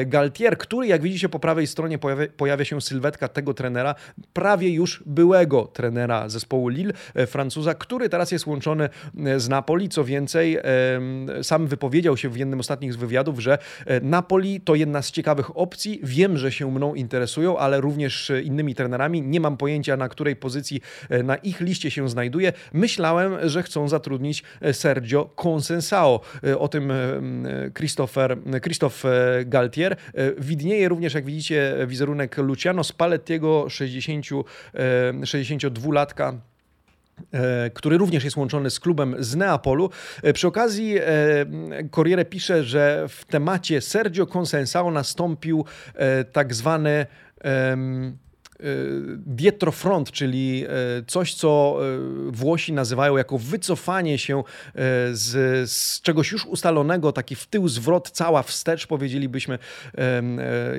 Galtier, 0.06 0.58
który 0.58 0.86
jak 0.86 1.02
widzicie 1.02 1.28
po 1.28 1.38
prawej 1.38 1.66
stronie 1.66 1.98
pojawia, 1.98 2.26
pojawia 2.36 2.64
się 2.64 2.80
sylwetka 2.80 3.28
tego 3.28 3.54
trenera, 3.54 3.94
prawie 4.32 4.70
już 4.70 5.02
byłego 5.06 5.64
trenera 5.64 6.28
zespołu 6.28 6.68
Lille, 6.68 6.92
Francuza, 7.26 7.74
który 7.74 8.08
teraz 8.08 8.32
jest 8.32 8.46
łączony 8.46 8.88
z 9.36 9.48
Napoli. 9.48 9.77
Co 9.88 10.04
więcej, 10.04 10.58
sam 11.42 11.66
wypowiedział 11.66 12.16
się 12.16 12.28
w 12.28 12.36
jednym 12.36 12.58
z 12.58 12.68
ostatnich 12.68 12.98
wywiadów, 12.98 13.40
że 13.40 13.58
e, 13.86 14.00
Napoli 14.00 14.60
to 14.60 14.74
jedna 14.74 15.02
z 15.02 15.10
ciekawych 15.10 15.56
opcji. 15.56 16.00
Wiem, 16.02 16.36
że 16.36 16.52
się 16.52 16.70
mną 16.72 16.94
interesują, 16.94 17.58
ale 17.58 17.80
również 17.80 18.32
innymi 18.44 18.74
trenerami. 18.74 19.22
Nie 19.22 19.40
mam 19.40 19.56
pojęcia, 19.56 19.96
na 19.96 20.08
której 20.08 20.36
pozycji 20.36 20.80
e, 21.08 21.22
na 21.22 21.36
ich 21.36 21.60
liście 21.60 21.90
się 21.90 22.08
znajduje. 22.08 22.52
Myślałem, 22.72 23.48
że 23.48 23.62
chcą 23.62 23.88
zatrudnić 23.88 24.42
e, 24.60 24.74
Sergio 24.74 25.30
Consensao. 25.44 26.20
O 26.58 26.68
tym 26.68 26.92
Christopher, 27.76 28.38
Christophe 28.62 29.08
Galtier. 29.46 29.96
Widnieje 30.38 30.88
również, 30.88 31.14
jak 31.14 31.24
widzicie, 31.24 31.76
wizerunek 31.86 32.36
Luciano 32.36 32.84
Spallettiego, 32.84 33.68
60, 33.68 34.26
62-latka 35.22 36.32
E, 36.32 36.47
który 37.74 37.98
również 37.98 38.24
jest 38.24 38.36
łączony 38.36 38.70
z 38.70 38.80
klubem 38.80 39.16
z 39.18 39.36
Neapolu. 39.36 39.90
E, 40.22 40.32
przy 40.32 40.46
okazji 40.48 40.98
e, 40.98 41.04
Corriere 41.90 42.24
pisze, 42.24 42.64
że 42.64 43.06
w 43.08 43.24
temacie 43.24 43.80
Sergio 43.80 44.26
Consensao 44.26 44.90
nastąpił 44.90 45.64
tak 46.32 46.54
zwany 46.54 47.06
dietrofront, 49.16 50.10
czyli 50.10 50.64
y, 51.00 51.04
coś, 51.06 51.34
co 51.34 51.78
y, 52.28 52.32
Włosi 52.32 52.72
nazywają 52.72 53.16
jako 53.16 53.38
wycofanie 53.38 54.18
się 54.18 54.42
z, 55.12 55.70
z, 55.70 56.00
czegoś 56.00 56.32
już 56.32 56.46
ustalonego, 56.46 57.12
taki 57.12 57.34
w 57.34 57.46
tył 57.46 57.68
zwrot, 57.68 58.10
cała 58.10 58.42
wstecz, 58.42 58.86
powiedzielibyśmy, 58.86 59.58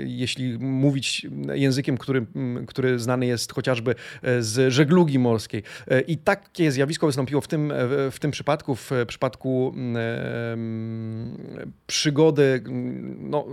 jeśli 0.06 0.60
mówić 0.60 1.28
językiem, 1.54 1.98
który, 1.98 2.26
który 2.68 3.00
znany 3.00 3.26
jest 3.26 3.54
chociażby 3.54 3.96
z 4.40 4.74
żeglugi 4.74 5.20
morskiej. 5.20 5.64
I 6.08 6.18
takie 6.18 6.72
zjawisko 6.72 7.08
wystąpiło 7.08 7.42
w 7.42 7.48
tym, 7.48 7.74
w 8.12 8.18
tym 8.20 8.32
przypadku, 8.32 8.76
w 8.76 8.92
przypadku 9.08 9.76
przygody, 11.88 12.64
no, 13.20 13.46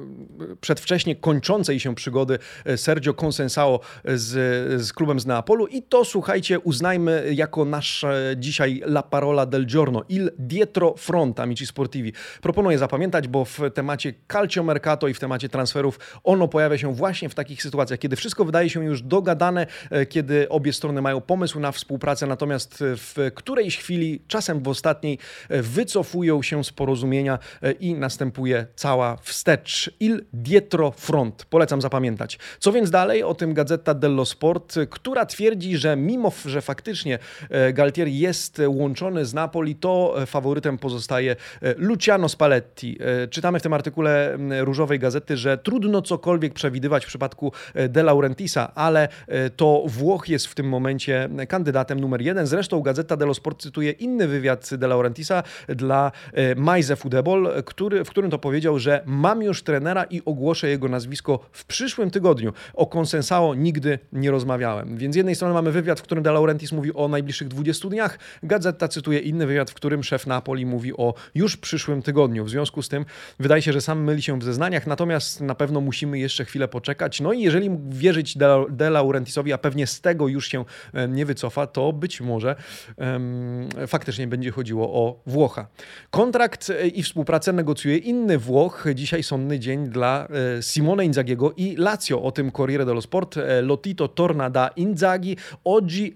przedwcześnie 0.60 1.16
kończącej 1.16 1.80
się 1.80 1.94
przygody 1.94 2.38
Sergio 2.76 3.14
Consensao 3.14 3.80
z, 4.18 4.82
z 4.82 4.92
klubem 4.92 5.20
z 5.20 5.26
Neapolu 5.26 5.66
i 5.66 5.82
to 5.82 6.04
słuchajcie, 6.04 6.60
uznajmy 6.60 7.30
jako 7.34 7.64
nasz 7.64 8.04
dzisiaj 8.36 8.82
la 8.86 9.02
parola 9.02 9.46
del 9.46 9.66
giorno, 9.66 10.02
il 10.08 10.30
dietro 10.38 10.94
front 10.96 11.40
amici 11.40 11.66
sportivi. 11.66 12.12
Proponuję 12.42 12.78
zapamiętać, 12.78 13.28
bo 13.28 13.44
w 13.44 13.60
temacie 13.74 14.14
calcio 14.32 14.62
mercato 14.62 15.08
i 15.08 15.14
w 15.14 15.20
temacie 15.20 15.48
transferów 15.48 15.98
ono 16.24 16.48
pojawia 16.48 16.78
się 16.78 16.94
właśnie 16.94 17.28
w 17.28 17.34
takich 17.34 17.62
sytuacjach, 17.62 17.98
kiedy 17.98 18.16
wszystko 18.16 18.44
wydaje 18.44 18.70
się 18.70 18.84
już 18.84 19.02
dogadane, 19.02 19.66
e, 19.90 20.06
kiedy 20.06 20.48
obie 20.48 20.72
strony 20.72 21.02
mają 21.02 21.20
pomysł 21.20 21.60
na 21.60 21.72
współpracę, 21.72 22.26
natomiast 22.26 22.78
w 22.80 23.30
którejś 23.34 23.78
chwili, 23.78 24.22
czasem 24.28 24.62
w 24.62 24.68
ostatniej, 24.68 25.18
e, 25.48 25.62
wycofują 25.62 26.42
się 26.42 26.64
z 26.64 26.72
porozumienia 26.72 27.38
e, 27.62 27.72
i 27.72 27.94
następuje 27.94 28.66
cała 28.74 29.16
wstecz. 29.16 29.90
Il 30.00 30.24
dietro 30.32 30.90
front. 30.90 31.44
Polecam 31.44 31.80
zapamiętać. 31.80 32.38
Co 32.58 32.72
więc 32.72 32.90
dalej? 32.90 33.22
O 33.22 33.34
tym 33.34 33.54
Gazeta 33.54 33.94
dello 34.06 34.24
Sport, 34.24 34.74
która 34.90 35.26
twierdzi, 35.26 35.76
że 35.76 35.96
mimo, 35.96 36.32
że 36.44 36.60
faktycznie 36.60 37.18
e, 37.50 37.72
Galtier 37.72 38.08
jest 38.08 38.62
łączony 38.68 39.24
z 39.24 39.34
Napoli, 39.34 39.74
to 39.74 40.14
e, 40.22 40.26
faworytem 40.26 40.78
pozostaje 40.78 41.36
e, 41.62 41.74
Luciano 41.76 42.28
Spalletti. 42.28 42.98
Czytamy 43.30 43.58
w 43.60 43.62
tym 43.62 43.72
artykule 43.72 44.38
Różowej 44.60 44.98
Gazety, 44.98 45.36
że 45.36 45.58
trudno 45.58 46.02
cokolwiek 46.02 46.54
przewidywać 46.54 47.04
w 47.04 47.08
przypadku 47.08 47.52
De 47.88 48.02
Laurentisa, 48.02 48.74
ale 48.74 49.08
to 49.56 49.82
Włoch 49.86 50.28
jest 50.28 50.46
w 50.46 50.54
tym 50.54 50.68
momencie 50.68 51.28
kandydatem 51.48 52.00
numer 52.00 52.22
jeden. 52.22 52.46
Zresztą 52.46 52.80
Gazeta 52.80 53.16
dello 53.16 53.34
Sport 53.34 53.62
cytuje 53.62 53.90
inny 53.90 54.28
wywiad 54.28 54.70
De 54.74 54.86
Laurentisa 54.88 55.42
dla 55.68 56.12
Majze 56.56 56.96
Football, 56.96 57.62
który, 57.64 58.04
w 58.04 58.10
którym 58.10 58.30
to 58.30 58.38
powiedział, 58.38 58.78
że 58.78 59.02
mam 59.06 59.42
już 59.42 59.62
trenera 59.62 60.04
i 60.04 60.22
ogłoszę 60.24 60.68
jego 60.68 60.88
nazwisko 60.88 61.40
w 61.52 61.64
przyszłym 61.64 62.10
tygodniu. 62.10 62.52
O 62.74 62.86
Consensao 62.86 63.54
nigdy 63.54 63.95
nie 64.12 64.30
rozmawiałem. 64.30 64.96
Więc 64.96 65.14
z 65.14 65.16
jednej 65.16 65.34
strony 65.34 65.54
mamy 65.54 65.72
wywiad, 65.72 66.00
w 66.00 66.02
którym 66.02 66.24
De 66.24 66.32
Laurentiis 66.32 66.72
mówi 66.72 66.94
o 66.94 67.08
najbliższych 67.08 67.48
20 67.48 67.88
dniach. 67.88 68.18
Gazeta 68.42 68.88
cytuje 68.88 69.18
inny 69.18 69.46
wywiad, 69.46 69.70
w 69.70 69.74
którym 69.74 70.04
szef 70.04 70.26
Napoli 70.26 70.66
mówi 70.66 70.96
o 70.96 71.14
już 71.34 71.56
przyszłym 71.56 72.02
tygodniu. 72.02 72.44
W 72.44 72.50
związku 72.50 72.82
z 72.82 72.88
tym 72.88 73.04
wydaje 73.40 73.62
się, 73.62 73.72
że 73.72 73.80
sam 73.80 74.04
myli 74.04 74.22
się 74.22 74.38
w 74.38 74.44
zeznaniach, 74.44 74.86
natomiast 74.86 75.40
na 75.40 75.54
pewno 75.54 75.80
musimy 75.80 76.18
jeszcze 76.18 76.44
chwilę 76.44 76.68
poczekać. 76.68 77.20
No 77.20 77.32
i 77.32 77.42
jeżeli 77.42 77.70
wierzyć 77.88 78.38
De 78.70 78.90
Laurentisowi, 78.90 79.52
a 79.52 79.58
pewnie 79.58 79.86
z 79.86 80.00
tego 80.00 80.28
już 80.28 80.48
się 80.48 80.64
nie 81.08 81.26
wycofa, 81.26 81.66
to 81.66 81.92
być 81.92 82.20
może 82.20 82.56
um, 82.96 83.68
faktycznie 83.86 84.26
będzie 84.26 84.50
chodziło 84.50 84.92
o 84.92 85.22
Włocha. 85.26 85.66
Kontrakt 86.10 86.70
e, 86.70 86.88
i 86.88 87.02
współpracę 87.02 87.52
negocjuje 87.52 87.96
inny 87.96 88.38
Włoch. 88.38 88.84
Dzisiaj 88.94 89.22
sądny 89.22 89.58
dzień 89.58 89.88
dla 89.88 90.28
e, 90.58 90.62
Simone 90.62 91.04
Inzagiego 91.04 91.52
i 91.56 91.76
Lazio. 91.76 92.22
O 92.22 92.32
tym 92.32 92.52
Corriere 92.52 92.84
dello 92.84 93.02
Sport. 93.02 93.36
E, 93.36 93.62
Torna 93.94 94.50
da 94.50 94.72
Inzaghi, 94.76 95.36
oggi 95.62 96.12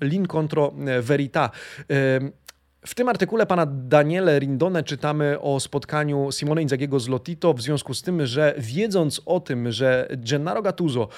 l'incontro 0.00 0.74
eh, 0.86 1.00
verità. 1.00 1.50
Eh, 1.86 2.32
W 2.84 2.94
tym 2.94 3.08
artykule 3.08 3.46
pana 3.46 3.66
Daniele 3.66 4.38
Rindone 4.38 4.82
czytamy 4.84 5.40
o 5.40 5.60
spotkaniu 5.60 6.32
Simone 6.32 6.62
Inzagiego 6.62 7.00
z 7.00 7.08
Lotito 7.08 7.54
w 7.54 7.60
związku 7.60 7.94
z 7.94 8.02
tym, 8.02 8.26
że 8.26 8.54
wiedząc 8.58 9.22
o 9.26 9.40
tym, 9.40 9.72
że 9.72 10.08
Gennaro 10.16 10.62
Gattuso, 10.62 11.08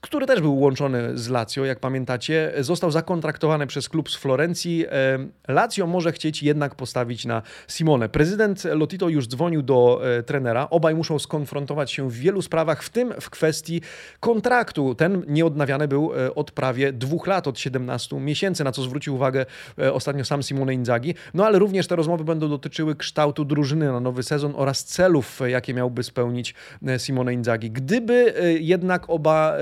który 0.00 0.26
też 0.26 0.40
był 0.40 0.58
łączony 0.58 1.18
z 1.18 1.28
Lazio, 1.28 1.64
jak 1.64 1.80
pamiętacie, 1.80 2.52
został 2.60 2.90
zakontraktowany 2.90 3.66
przez 3.66 3.88
klub 3.88 4.10
z 4.10 4.16
Florencji, 4.16 4.86
e, 4.88 5.18
Lazio 5.48 5.86
może 5.86 6.12
chcieć 6.12 6.42
jednak 6.42 6.74
postawić 6.74 7.24
na 7.24 7.42
Simone. 7.68 8.08
Prezydent 8.08 8.64
Lotito 8.64 9.08
już 9.08 9.28
dzwonił 9.28 9.62
do 9.62 10.00
e, 10.18 10.22
trenera. 10.22 10.70
Obaj 10.70 10.94
muszą 10.94 11.18
skonfrontować 11.18 11.92
się 11.92 12.10
w 12.10 12.14
wielu 12.14 12.42
sprawach, 12.42 12.82
w 12.82 12.90
tym 12.90 13.14
w 13.20 13.30
kwestii 13.30 13.80
kontraktu. 14.20 14.94
Ten 14.94 15.22
nieodnawiany 15.28 15.88
był 15.88 16.12
e, 16.14 16.34
od 16.34 16.50
prawie 16.50 16.92
dwóch 16.92 17.26
lat, 17.26 17.48
od 17.48 17.58
17 17.58 18.20
miesięcy, 18.20 18.64
na 18.64 18.72
co 18.72 18.82
zwrócił 18.82 19.14
uwagę 19.14 19.46
ostatnio 19.92 20.24
sam 20.24 20.42
Simone 20.42 20.74
Inzaghi. 20.74 21.14
No 21.34 21.46
ale 21.46 21.58
również 21.58 21.86
te 21.86 21.96
rozmowy 21.96 22.24
będą 22.24 22.48
dotyczyły 22.48 22.96
kształtu 22.96 23.44
drużyny 23.44 23.86
na 23.86 24.00
nowy 24.00 24.22
sezon 24.22 24.52
oraz 24.56 24.84
celów, 24.84 25.40
jakie 25.46 25.74
miałby 25.74 26.02
spełnić 26.02 26.54
Simone 26.98 27.34
Inzaghi. 27.34 27.70
Gdyby 27.70 28.34
jednak 28.60 29.10
oba, 29.10 29.56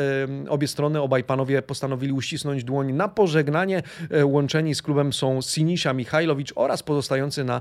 obie 0.49 0.69
strony, 0.69 1.01
obaj 1.01 1.25
panowie 1.25 1.63
postanowili 1.63 2.13
uścisnąć 2.13 2.65
dłoń 2.65 2.93
na 2.93 3.09
pożegnanie, 3.09 3.83
łączeni 4.25 4.75
z 4.75 4.83
klubem 4.83 5.13
są 5.13 5.43
Sinisza 5.43 5.93
Michajlowicz 5.93 6.53
oraz 6.55 6.83
pozostający 6.83 7.45
na 7.45 7.61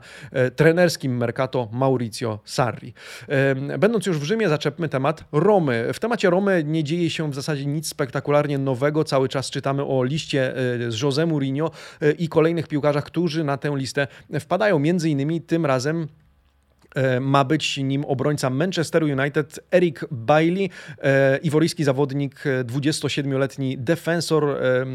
trenerskim 0.55 1.17
Mercato 1.17 1.69
Maurizio 1.71 2.39
Sarri. 2.45 2.93
Będąc 3.79 4.05
już 4.05 4.19
w 4.19 4.23
Rzymie, 4.23 4.49
zaczepmy 4.49 4.89
temat 4.89 5.23
Romy. 5.31 5.93
W 5.93 5.99
temacie 5.99 6.29
Romy 6.29 6.63
nie 6.65 6.83
dzieje 6.83 7.09
się 7.09 7.31
w 7.31 7.35
zasadzie 7.35 7.65
nic 7.65 7.87
spektakularnie 7.87 8.57
nowego. 8.57 9.03
Cały 9.03 9.29
czas 9.29 9.49
czytamy 9.49 9.85
o 9.85 10.03
liście 10.03 10.53
z 10.89 10.95
José 10.95 11.27
Mourinho 11.27 11.71
i 12.17 12.29
kolejnych 12.29 12.67
piłkarzach, 12.67 13.03
którzy 13.03 13.43
na 13.43 13.57
tę 13.57 13.71
listę 13.75 14.07
wpadają. 14.39 14.79
Między 14.79 15.09
innymi 15.09 15.41
tym 15.41 15.65
razem 15.65 16.01
e, 16.01 16.07
ma 17.21 17.43
być 17.43 17.77
nim 17.77 18.05
obrońca 18.05 18.49
Manchesteru 18.49 19.07
United 19.07 19.59
Eric 19.71 20.05
Bailey, 20.11 20.69
e, 21.03 21.37
iworyjski 21.37 21.83
zawodnik, 21.83 22.43
27-letni 22.63 23.77
defensor 23.77 24.43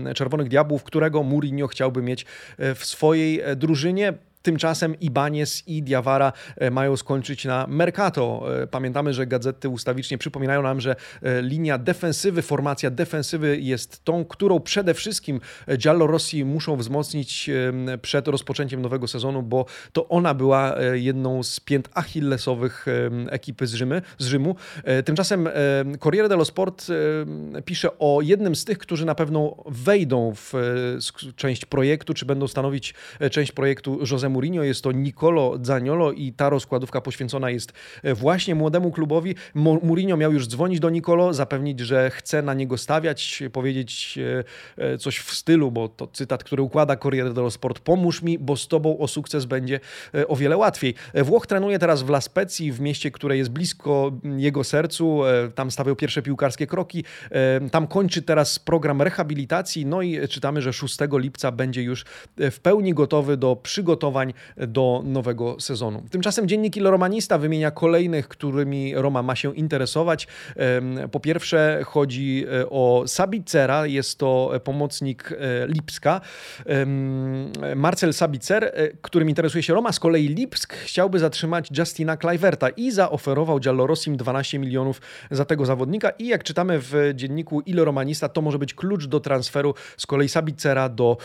e, 0.08 0.14
Czerwonych 0.14 0.48
Diabłów, 0.48 0.82
którego 0.84 1.22
Mourinho 1.22 1.66
chciałby 1.66 2.02
mieć 2.02 2.26
w 2.58 2.80
swojej 2.84 3.40
drużynie. 3.56 4.12
Tymczasem 4.44 5.00
Ibanez 5.00 5.62
i 5.66 5.82
Diawara 5.82 6.32
e, 6.56 6.70
mają 6.70 6.96
skończyć 6.96 7.44
na 7.44 7.66
Mercato. 7.68 8.44
E, 8.62 8.66
pamiętamy, 8.66 9.14
że 9.14 9.26
gazety 9.26 9.68
ustawicznie 9.68 10.18
przypominają 10.18 10.62
nam, 10.62 10.80
że 10.80 10.96
e, 11.22 11.42
linia 11.42 11.78
defensywy, 11.78 12.42
formacja 12.42 12.90
defensywy 12.90 13.60
jest 13.60 14.04
tą, 14.04 14.24
którą 14.24 14.60
przede 14.60 14.94
wszystkim 14.94 15.40
Giallo 15.76 16.06
Rossi 16.06 16.44
muszą 16.44 16.76
wzmocnić 16.76 17.50
przed 18.02 18.28
rozpoczęciem 18.28 18.82
nowego 18.82 19.08
sezonu, 19.08 19.42
bo 19.42 19.66
to 19.92 20.08
ona 20.08 20.34
była 20.34 20.76
jedną 20.92 21.42
z 21.42 21.60
pięt 21.60 21.88
achillesowych 21.94 22.86
ekipy 23.28 23.66
z, 23.66 23.74
Rzymy, 23.74 24.02
z 24.18 24.26
Rzymu. 24.26 24.56
Tymczasem 25.04 25.48
Corriere 26.00 26.28
dello 26.28 26.44
Sport 26.44 26.86
pisze 27.64 27.98
o 27.98 28.20
jednym 28.22 28.56
z 28.56 28.64
tych, 28.64 28.78
którzy 28.78 29.04
na 29.04 29.14
pewno 29.14 29.56
wejdą 29.66 30.32
w 30.34 30.52
część 31.36 31.64
projektu, 31.64 32.14
czy 32.14 32.26
będą 32.26 32.48
stanowić 32.48 32.94
część 33.30 33.52
projektu 33.52 33.98
José 33.98 34.33
Mourinho, 34.34 34.62
jest 34.62 34.82
to 34.82 34.92
Nicolo 34.92 35.58
Zaniolo 35.62 36.12
i 36.12 36.32
ta 36.32 36.48
rozkładówka 36.48 37.00
poświęcona 37.00 37.50
jest 37.50 37.72
e, 38.02 38.14
właśnie 38.14 38.54
młodemu 38.54 38.92
klubowi. 38.92 39.34
Mourinho 39.54 40.16
miał 40.16 40.32
już 40.32 40.48
dzwonić 40.48 40.80
do 40.80 40.90
Nicolo, 40.90 41.34
zapewnić, 41.34 41.80
że 41.80 42.10
chce 42.10 42.42
na 42.42 42.54
niego 42.54 42.78
stawiać, 42.78 43.42
powiedzieć 43.52 44.18
e, 44.78 44.84
e, 44.84 44.98
coś 44.98 45.18
w 45.18 45.34
stylu, 45.34 45.70
bo 45.70 45.88
to 45.88 46.06
cytat, 46.06 46.44
który 46.44 46.62
układa 46.62 46.96
Corriere 46.96 47.34
dello 47.34 47.50
Sport, 47.50 47.78
pomóż 47.78 48.22
mi, 48.22 48.38
bo 48.38 48.56
z 48.56 48.68
tobą 48.68 48.98
o 48.98 49.08
sukces 49.08 49.44
będzie 49.44 49.80
o 50.28 50.36
wiele 50.36 50.56
łatwiej. 50.56 50.94
Włoch 51.14 51.46
trenuje 51.46 51.78
teraz 51.78 52.02
w 52.02 52.08
La 52.08 52.20
Spezia, 52.20 52.72
w 52.72 52.80
mieście, 52.80 53.10
które 53.10 53.36
jest 53.36 53.50
blisko 53.50 54.12
jego 54.36 54.64
sercu, 54.64 55.20
tam 55.54 55.70
stawiał 55.70 55.96
pierwsze 55.96 56.22
piłkarskie 56.22 56.66
kroki, 56.66 57.04
tam 57.70 57.86
kończy 57.86 58.22
teraz 58.22 58.58
program 58.58 59.02
rehabilitacji, 59.02 59.86
no 59.86 60.02
i 60.02 60.28
czytamy, 60.28 60.62
że 60.62 60.72
6 60.72 60.98
lipca 61.12 61.52
będzie 61.52 61.82
już 61.82 62.04
w 62.36 62.60
pełni 62.60 62.94
gotowy 62.94 63.36
do 63.36 63.56
przygotowań 63.56 64.23
do 64.56 65.02
nowego 65.04 65.60
sezonu. 65.60 66.02
Tymczasem 66.10 66.48
dziennik 66.48 66.76
Il 66.76 66.86
Romanista 66.86 67.38
wymienia 67.38 67.70
kolejnych, 67.70 68.28
którymi 68.28 68.94
Roma 68.94 69.22
ma 69.22 69.36
się 69.36 69.54
interesować. 69.54 70.26
Po 71.12 71.20
pierwsze 71.20 71.80
chodzi 71.84 72.46
e, 72.60 72.70
o 72.70 73.04
Sabicera, 73.06 73.86
jest 73.86 74.18
to 74.18 74.52
pomocnik 74.64 75.32
e, 75.32 75.66
Lipska. 75.66 76.20
Marcel 77.76 78.12
Sabicer, 78.12 78.64
e, 78.64 78.88
którym 79.02 79.28
interesuje 79.28 79.62
się 79.62 79.74
Roma, 79.74 79.92
z 79.92 80.00
kolei 80.00 80.28
Lipsk 80.28 80.74
chciałby 80.74 81.18
zatrzymać 81.18 81.68
Justina 81.78 82.16
Kluiverta 82.16 82.68
i 82.68 82.90
zaoferował 82.90 83.58
Giallorossim 83.60 84.16
12 84.16 84.58
milionów 84.58 85.00
za 85.30 85.44
tego 85.44 85.66
zawodnika 85.66 86.10
i 86.10 86.26
jak 86.26 86.44
czytamy 86.44 86.78
w 86.78 87.12
dzienniku 87.14 87.60
Il 87.60 87.80
Romanista, 87.80 88.28
to 88.28 88.42
może 88.42 88.58
być 88.58 88.74
klucz 88.74 89.06
do 89.06 89.20
transferu 89.20 89.74
z 89.96 90.06
kolei 90.06 90.28
Sabicera 90.28 90.88
do 90.88 91.16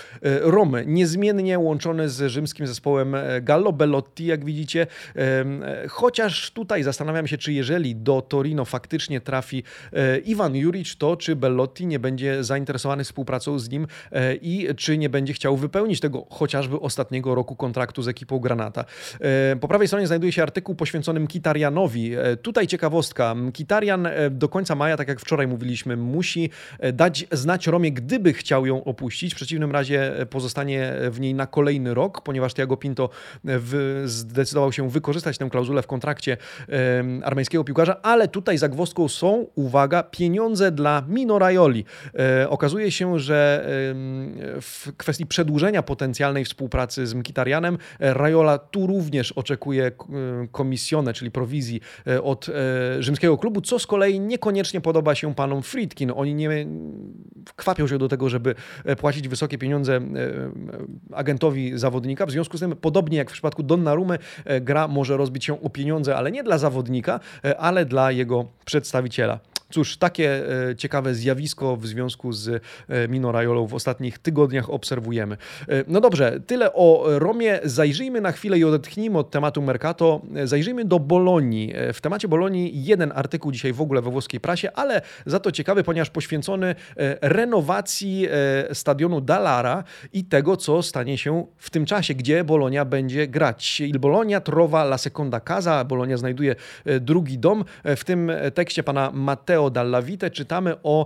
Romy. 0.41 0.83
Niezmiennie 0.87 1.59
łączony 1.59 2.09
z 2.09 2.31
rzymskim 2.31 2.67
zespołem 2.67 2.88
zespołem 2.89 3.15
e, 3.15 3.41
Gallo 3.41 3.73
Bellotti, 3.73 4.25
jak 4.25 4.45
widzicie. 4.45 4.87
E, 5.15 5.87
chociaż 5.87 6.51
tutaj 6.51 6.83
zastanawiam 6.83 7.27
się, 7.27 7.37
czy 7.37 7.53
jeżeli 7.53 7.95
do 7.95 8.21
Torino 8.21 8.65
faktycznie 8.65 9.21
trafi 9.21 9.63
e, 9.93 10.17
Iwan 10.17 10.55
Juric, 10.55 10.95
to 10.97 11.17
czy 11.17 11.35
Bellotti 11.35 11.85
nie 11.85 11.99
będzie 11.99 12.43
zainteresowany 12.43 13.03
współpracą 13.03 13.59
z 13.59 13.69
nim 13.69 13.87
i 14.41 14.67
czy 14.77 14.97
nie 14.97 15.09
będzie 15.09 15.33
chciał 15.33 15.57
wypełnić 15.57 15.99
tego 15.99 16.25
chociażby 16.29 16.79
ostatniego 16.79 17.35
roku 17.35 17.55
kontraktu 17.55 18.01
z 18.01 18.07
ekipą 18.07 18.39
Granata. 18.39 18.85
Po 19.61 19.67
prawej 19.67 19.87
stronie 19.87 20.07
znajduje 20.07 20.31
się 20.31 20.43
artykuł 20.43 20.75
poświęcony 20.75 21.27
Kitarianowi. 21.27 22.11
Tutaj 22.41 22.67
ciekawostka. 22.67 23.35
Kitarian 23.53 24.07
do 24.31 24.49
końca 24.49 24.75
maja, 24.75 24.97
tak 24.97 25.07
jak 25.07 25.19
wczoraj 25.19 25.47
mówiliśmy, 25.47 25.97
musi 25.97 26.49
dać 26.93 27.25
znać 27.31 27.67
Romie, 27.67 27.91
gdyby 27.91 28.33
chciał 28.33 28.65
ją 28.65 28.83
opuścić. 28.83 29.33
W 29.33 29.35
przeciwnym 29.35 29.71
razie 29.71 30.11
pozostanie 30.29 30.93
w 31.11 31.19
niej 31.19 31.33
na 31.33 31.47
kolejny 31.47 31.93
rok, 31.93 32.21
ponieważ 32.21 32.53
Tiago 32.53 32.77
Pinto 32.79 33.09
w, 33.43 34.03
zdecydował 34.05 34.71
się 34.71 34.89
wykorzystać 34.89 35.37
tę 35.37 35.49
klauzulę 35.49 35.81
w 35.81 35.87
kontrakcie 35.87 36.37
armeńskiego 37.23 37.63
piłkarza, 37.63 38.01
ale 38.01 38.27
tutaj 38.27 38.57
zagwozdką 38.57 39.07
są, 39.07 39.47
uwaga, 39.55 40.03
pieniądze 40.03 40.71
dla 40.71 41.03
Mino 41.07 41.39
Raioli. 41.39 41.85
E, 42.19 42.49
okazuje 42.49 42.91
się, 42.91 43.19
że 43.19 43.65
w 44.61 44.91
kwestii 44.97 45.25
przedłużenia 45.25 45.83
potencjalnej 45.83 46.45
współpracy 46.45 47.07
z 47.07 47.13
Mkitarianem, 47.13 47.77
e, 47.99 48.13
Raiola 48.13 48.57
tu 48.57 48.87
również 48.87 49.31
oczekuje 49.31 49.85
e, 49.85 49.91
komisjonę, 50.51 51.13
czyli 51.13 51.31
prowizji 51.31 51.81
od 52.23 52.47
rzymskiego 52.99 53.37
klubu, 53.37 53.61
co 53.61 53.79
z 53.79 53.87
kolei 53.87 54.19
niekoniecznie 54.19 54.81
podoba 54.81 55.15
się 55.15 55.35
panom 55.35 55.63
Friedkin. 55.63 56.11
Oni 56.15 56.35
nie 56.35 56.67
kwapią 57.55 57.87
się 57.87 57.97
do 57.97 58.07
tego, 58.07 58.29
żeby 58.29 58.55
płacić 58.97 59.27
wysokie 59.27 59.57
pieniądze 59.57 60.01
agentowi 61.13 61.77
zawodnika, 61.79 62.25
w 62.25 62.31
związku 62.31 62.57
podobnie 62.81 63.17
jak 63.17 63.29
w 63.29 63.33
przypadku 63.33 63.63
Donnarumy, 63.63 64.17
e, 64.45 64.61
gra 64.61 64.87
może 64.87 65.17
rozbić 65.17 65.45
się 65.45 65.61
o 65.61 65.69
pieniądze, 65.69 66.15
ale 66.15 66.31
nie 66.31 66.43
dla 66.43 66.57
zawodnika, 66.57 67.19
e, 67.45 67.57
ale 67.57 67.85
dla 67.85 68.11
jego 68.11 68.45
przedstawiciela. 68.65 69.39
Cóż, 69.71 69.97
takie 69.97 70.43
e, 70.69 70.75
ciekawe 70.75 71.15
zjawisko 71.15 71.75
w 71.75 71.87
związku 71.87 72.33
z 72.33 72.63
e, 72.89 73.07
Mino 73.07 73.31
Raiolą 73.31 73.67
w 73.67 73.73
ostatnich 73.73 74.19
tygodniach 74.19 74.69
obserwujemy. 74.69 75.37
E, 75.67 75.83
no 75.87 76.01
dobrze, 76.01 76.39
tyle 76.47 76.73
o 76.73 77.03
Romie. 77.05 77.59
Zajrzyjmy 77.63 78.21
na 78.21 78.31
chwilę 78.31 78.59
i 78.59 78.63
odetchnijmy 78.63 79.17
od 79.17 79.31
tematu 79.31 79.61
Mercato. 79.61 80.21
Zajrzyjmy 80.43 80.85
do 80.85 80.99
Bolonii. 80.99 81.73
W 81.93 82.01
temacie 82.01 82.27
Bolonii 82.27 82.83
jeden 82.83 83.11
artykuł 83.15 83.51
dzisiaj 83.51 83.73
w 83.73 83.81
ogóle 83.81 84.01
we 84.01 84.11
włoskiej 84.11 84.39
prasie, 84.39 84.71
ale 84.71 85.01
za 85.25 85.39
to 85.39 85.51
ciekawy, 85.51 85.83
ponieważ 85.83 86.09
poświęcony 86.09 86.75
renowacji 87.21 88.27
stadionu 88.73 89.21
Dallara 89.21 89.83
i 90.13 90.23
tego, 90.23 90.57
co 90.57 90.83
stanie 90.83 91.17
się 91.17 91.45
w 91.57 91.69
tym 91.69 91.85
czasie, 91.85 92.13
gdzie 92.13 92.43
Bolonia 92.43 92.85
będzie 92.85 93.27
grać. 93.27 93.81
Il 93.81 93.99
Bolonia 93.99 94.41
trova 94.41 94.83
la 94.83 94.97
seconda 94.97 95.39
casa. 95.39 95.85
Bolonia 95.85 96.17
znajduje 96.17 96.55
drugi 97.01 97.39
dom. 97.39 97.65
W 97.83 98.03
tym 98.03 98.31
tekście 98.53 98.83
pana 98.83 99.11
Matteo 99.13 99.58
Matteo 99.59 99.69
Dalla 99.69 100.01
Vite 100.01 100.31
czytamy 100.31 100.75
o 100.83 101.05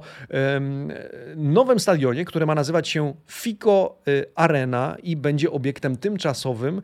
nowym 1.36 1.80
stadionie, 1.80 2.26
które 2.26 2.46
ma 2.46 2.56
nazywać 2.56 2.90
się 2.90 3.14
Fico 3.28 3.96
y, 4.08 4.26
Arena 4.36 4.96
i 5.04 5.16
będzie 5.16 5.52
obiektem 5.52 5.98
tymczasowym 5.98 6.82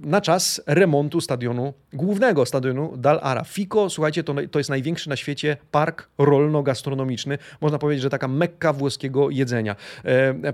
na 0.00 0.20
czas 0.20 0.62
remontu 0.66 1.20
stadionu 1.20 1.74
głównego, 1.92 2.46
stadionu 2.46 2.96
Dal 2.96 3.20
Ara. 3.22 3.44
Fico, 3.44 3.90
słuchajcie, 3.90 4.24
to, 4.24 4.34
to 4.50 4.58
jest 4.58 4.70
największy 4.70 5.08
na 5.08 5.16
świecie 5.16 5.56
park 5.70 6.08
rolno-gastronomiczny. 6.18 7.38
Można 7.60 7.78
powiedzieć, 7.78 8.02
że 8.02 8.10
taka 8.10 8.28
mekka 8.28 8.72
włoskiego 8.72 9.30
jedzenia. 9.30 9.76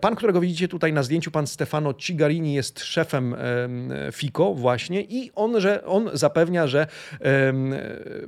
Pan, 0.01 0.17
którego 0.17 0.41
widzicie 0.41 0.69
tutaj 0.69 0.93
na 0.93 1.03
zdjęciu, 1.03 1.31
pan 1.31 1.47
Stefano 1.47 1.95
Cigarini 1.95 2.55
jest 2.55 2.81
szefem 2.81 3.37
Fico 4.13 4.55
właśnie 4.55 5.03
i 5.03 5.31
on, 5.35 5.61
że 5.61 5.85
on 5.85 6.11
zapewnia, 6.13 6.67
że 6.67 6.87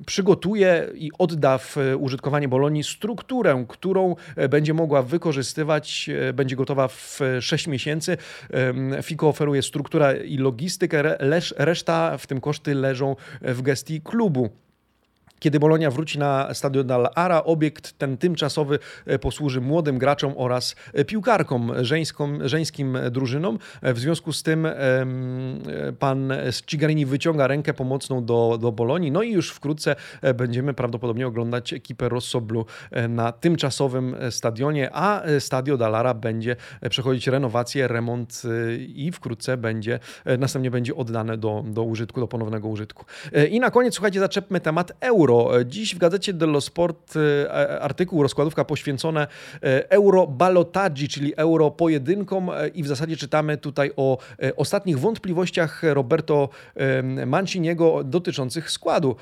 przygotuje 0.07 0.89
i 0.95 1.11
odda 1.19 1.59
w 1.63 1.97
użytkowanie 1.99 2.49
Bolonii 2.49 2.85
strukturę, 2.85 3.65
którą 3.69 4.17
będzie 4.51 4.75
mogła 4.75 5.03
wykorzystywać, 5.03 6.11
będzie 6.35 6.57
gotowa 6.57 6.89
w 6.89 7.21
6 7.41 7.67
miesięcy. 7.67 8.17
FICO 9.03 9.29
oferuje 9.29 9.63
strukturę 9.63 10.27
i 10.27 10.39
logistykę, 10.39 11.17
reszta, 11.57 12.19
w 12.19 12.27
tym 12.27 12.41
koszty, 12.41 12.75
leżą 12.75 13.17
w 13.43 13.63
gestii 13.63 14.01
klubu. 14.01 14.51
Kiedy 15.43 15.61
Bolonia 15.61 15.91
wróci 15.91 16.19
na 16.19 16.55
stadion 16.55 16.87
Dal 16.87 17.09
Ara, 17.15 17.45
obiekt 17.45 17.99
ten 17.99 18.17
tymczasowy 18.17 18.79
e, 19.07 19.19
posłuży 19.19 19.61
młodym 19.61 19.99
graczom 19.99 20.35
oraz 20.37 20.77
e, 20.93 21.05
piłkarkom 21.05 21.73
żeńską, 21.81 22.39
żeńskim 22.41 22.99
drużynom. 23.11 23.59
E, 23.83 23.95
w 23.95 23.99
związku 23.99 24.33
z 24.33 24.43
tym 24.43 24.69
pan 25.99 26.33
Cigarini 26.67 27.07
wyciąga 27.07 27.47
rękę 27.47 27.75
pomocną 27.75 28.25
do, 28.25 28.59
do 28.61 28.73
Bolonii. 28.73 29.11
No 29.11 29.23
i 29.23 29.33
już 29.33 29.51
wkrótce 29.51 29.97
będziemy 30.35 30.75
prawdopodobnie 30.75 31.27
oglądać 31.27 31.73
ekipę 31.73 32.09
Rossoblu 32.09 32.67
na 33.09 33.33
tymczasowym 33.33 34.17
stadionie, 34.31 34.91
a 34.93 35.23
stadio 35.39 35.77
Dalara 35.77 36.15
będzie 36.15 36.57
przechodzić 36.91 37.27
renowację, 37.27 37.89
remont 37.89 38.43
i 38.79 39.13
wkrótce 39.13 39.57
będzie, 39.57 39.99
następnie 40.39 40.71
będzie 40.71 40.95
oddane 40.95 41.39
do, 41.39 41.65
do 41.67 41.83
użytku, 41.83 42.21
do 42.21 42.29
ponownego 42.29 42.69
użytku. 42.69 43.05
I 43.51 43.61
na 43.61 43.71
koniec, 43.71 43.95
słuchajcie, 43.95 44.21
zaczepmy 44.21 44.61
temat 44.61 44.93
euro 45.01 45.32
euro. 45.33 45.65
Dziś 45.65 45.95
w 45.95 45.99
gazecie 45.99 46.33
dello 46.33 46.61
Sport 46.61 47.15
e, 47.17 47.81
artykuł, 47.81 48.23
rozkładówka 48.23 48.65
poświęcone 48.65 49.27
e, 49.63 49.91
euro 49.91 50.27
balotaggi, 50.27 51.09
czyli 51.09 51.33
euro 51.37 51.71
pojedynkom 51.71 52.51
e, 52.51 52.69
i 52.69 52.83
w 52.83 52.87
zasadzie 52.87 53.17
czytamy 53.17 53.57
tutaj 53.57 53.91
o 53.97 54.19
ostatnich 54.57 54.99
wątpliwościach 54.99 55.83
Roberto 55.83 56.49
Manciniego 57.27 58.05
dotyczących 58.05 58.71
składu. 58.71 59.17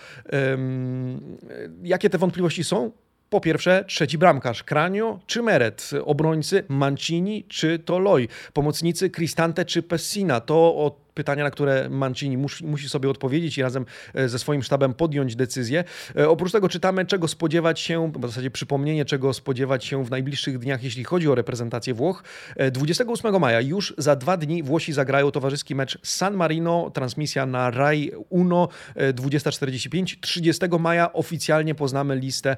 Jakie 1.82 2.10
te 2.10 2.18
wątpliwości 2.18 2.64
są? 2.64 2.90
Po 3.30 3.40
pierwsze, 3.40 3.84
trzeci 3.88 4.18
bramkarz, 4.18 4.64
Kranio 4.64 5.20
czy 5.26 5.42
Meret, 5.42 5.90
obrońcy 6.04 6.64
Mancini 6.68 7.44
czy 7.48 7.78
Toloi, 7.78 8.28
pomocnicy 8.52 9.10
Cristante 9.10 9.64
czy 9.64 9.82
Pessina. 9.82 10.40
To 10.40 10.54
o 10.54 10.96
pytania, 11.14 11.44
na 11.44 11.50
które 11.50 11.88
Mancini 11.90 12.36
musi, 12.62 12.88
sobie 12.88 13.10
odpowiedzieć 13.10 13.58
i 13.58 13.62
razem 13.62 13.86
e, 14.14 14.28
ze 14.28 14.38
swoim 14.38 14.62
sztabem 14.62 14.94
podjąć 14.94 15.36
decyzję. 15.36 15.84
E, 16.16 16.28
oprócz 16.28 16.52
tego 16.52 16.68
czytamy, 16.68 17.06
czego 17.06 17.28
spodziewać 17.28 17.80
się, 17.80 18.12
w 18.12 18.26
zasadzie 18.26 18.50
przypomnienie, 18.50 19.04
czego 19.04 19.32
spodziewać 19.32 19.84
się 19.84 20.04
w 20.04 20.10
najbliższych 20.10 20.58
dniach, 20.58 20.82
jeśli 20.82 21.04
chodzi 21.04 21.28
o 21.28 21.34
reprezentację 21.34 21.94
Włoch. 21.94 22.24
28 22.72 23.34
e, 23.34 23.38
maja, 23.38 23.60
już 23.60 23.94
za 23.98 24.16
dwa 24.16 24.36
dni, 24.36 24.62
Włosi 24.62 24.92
zagrają 24.92 25.30
towarzyski 25.30 25.74
mecz 25.74 25.98
San 26.02 26.34
Marino, 26.34 26.90
transmisja 26.94 27.46
na 27.46 27.70
Rai 27.70 28.12
Uno 28.28 28.68
20.45. 28.96 30.16
30 30.20 30.66
maja 30.80 31.12
oficjalnie 31.12 31.74
poznamy 31.74 32.16
listę 32.16 32.56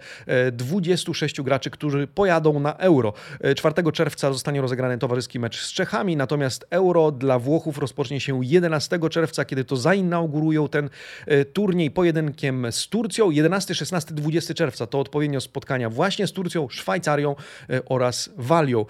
26 0.53 1.43
graczy, 1.43 1.71
którzy 1.71 2.07
pojadą 2.07 2.61
na 2.61 2.77
Euro. 2.77 3.13
4 3.57 3.93
czerwca 3.93 4.33
zostanie 4.33 4.61
rozegrany 4.61 4.99
towarzyski 4.99 5.39
mecz 5.39 5.61
z 5.61 5.73
Czechami, 5.73 6.17
natomiast 6.17 6.67
Euro 6.71 7.13
dla 7.13 7.39
Włochów 7.39 7.79
rozpocznie 7.79 8.21
się 8.21 8.45
11 8.53 8.99
czerwca, 9.11 9.45
kiedy 9.45 9.65
to 9.65 9.77
zainaugurują 9.77 10.69
ten 10.69 10.91
e, 11.27 11.45
turniej 11.45 11.91
pojedynkiem 11.91 12.67
z 12.71 12.89
Turcją. 12.89 13.31
11, 13.31 13.75
16, 13.75 14.15
20 14.15 14.55
czerwca 14.55 14.87
to 14.87 15.01
odpowiednio 15.01 15.41
spotkania 15.41 15.91
właśnie 15.91 16.27
z 16.27 16.33
Turcją, 16.33 16.69
Szwajcarią 16.69 17.37
e, 17.71 17.85
oraz 17.85 18.31
Walią. 18.37 18.87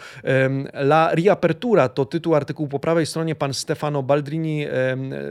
La 0.74 1.14
Riapertura 1.14 1.88
to 1.88 2.04
tytuł 2.04 2.34
artykułu 2.34 2.68
po 2.68 2.78
prawej 2.78 3.06
stronie. 3.06 3.34
Pan 3.34 3.54
Stefano 3.54 4.02
Baldrini 4.02 4.66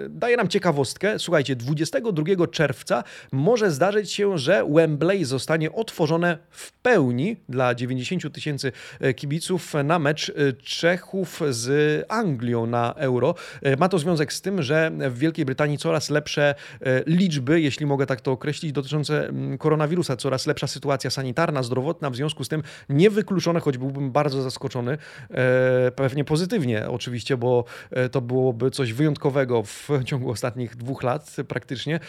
daje 0.09 0.37
nam 0.37 0.47
ciekawostkę. 0.47 1.19
Słuchajcie, 1.19 1.55
22 1.55 2.47
czerwca 2.47 3.03
może 3.31 3.71
zdarzyć 3.71 4.11
się, 4.11 4.37
że 4.37 4.65
Wembley 4.69 5.25
zostanie 5.25 5.71
otworzone 5.71 6.37
w 6.51 6.71
pełni 6.71 7.37
dla 7.49 7.75
90 7.75 8.33
tysięcy 8.33 8.71
e, 8.99 9.13
kibiców 9.13 9.73
na 9.83 9.99
mecz 9.99 10.31
Czechów 10.63 11.41
z 11.49 12.05
Anglią 12.09 12.65
na 12.65 12.93
Euro. 12.93 13.35
Ma 13.79 13.89
to 13.89 13.99
związek 13.99 14.10
z 14.33 14.41
tym, 14.41 14.61
że 14.61 14.91
w 15.09 15.17
Wielkiej 15.17 15.45
Brytanii 15.45 15.77
coraz 15.77 16.09
lepsze 16.09 16.55
e, 16.81 17.03
liczby, 17.05 17.61
jeśli 17.61 17.85
mogę 17.85 18.05
tak 18.05 18.21
to 18.21 18.31
określić, 18.31 18.71
dotyczące 18.71 19.33
koronawirusa, 19.59 20.17
coraz 20.17 20.47
lepsza 20.47 20.67
sytuacja 20.67 21.09
sanitarna, 21.09 21.63
zdrowotna, 21.63 22.09
w 22.09 22.15
związku 22.15 22.43
z 22.43 22.47
tym 22.49 22.63
niewykluczone, 22.89 23.59
choć 23.59 23.77
byłbym 23.77 24.11
bardzo 24.11 24.41
zaskoczony, 24.41 24.97
e, 25.29 25.91
pewnie 25.91 26.23
pozytywnie 26.23 26.89
oczywiście, 26.89 27.37
bo 27.37 27.63
e, 27.91 28.09
to 28.09 28.21
byłoby 28.21 28.71
coś 28.71 28.93
wyjątkowego 28.93 29.63
w 29.63 29.89
ciągu 30.05 30.31
ostatnich 30.31 30.75
dwóch 30.75 31.03
lat 31.03 31.35
praktycznie. 31.47 31.99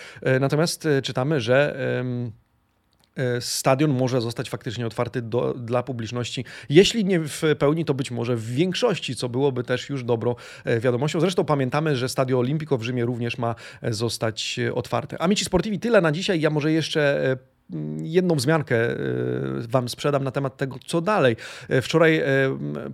Natomiast 0.41 0.89
czytamy, 1.03 1.41
że 1.41 1.77
stadion 3.41 3.91
może 3.91 4.21
zostać 4.21 4.51
faktycznie 4.51 4.87
otwarty 4.87 5.23
do, 5.23 5.55
dla 5.55 5.83
publiczności. 5.83 6.45
Jeśli 6.69 7.05
nie 7.05 7.21
w 7.21 7.43
pełni, 7.59 7.85
to 7.85 7.95
być 7.95 8.11
może 8.11 8.37
w 8.37 8.47
większości, 8.47 9.17
co 9.17 9.29
byłoby 9.29 9.63
też 9.63 9.89
już 9.89 10.05
dobrą 10.05 10.35
e, 10.65 10.81
wiadomością. 10.81 11.21
Zresztą 11.21 11.45
pamiętamy, 11.45 11.97
że 11.97 12.09
Stadio 12.09 12.39
Olimpico 12.39 12.79
w 12.79 12.83
Rzymie 12.83 13.05
również 13.05 13.39
ma 13.39 13.55
e, 13.83 13.93
zostać 13.93 14.61
otwarte. 14.75 15.23
Amici 15.23 15.45
Sportivi, 15.45 15.79
tyle 15.79 16.01
na 16.01 16.13
dzisiaj. 16.13 16.41
Ja 16.41 16.51
może 16.51 16.73
jeszcze 16.73 17.37
jedną 18.03 18.35
wzmiankę 18.35 18.77
e, 18.77 18.97
Wam 19.69 19.89
sprzedam 19.89 20.25
na 20.25 20.31
temat 20.31 20.57
tego, 20.57 20.77
co 20.87 21.01
dalej. 21.01 21.37
E, 21.69 21.83
wczoraj 21.83 22.17
e, 22.17 22.25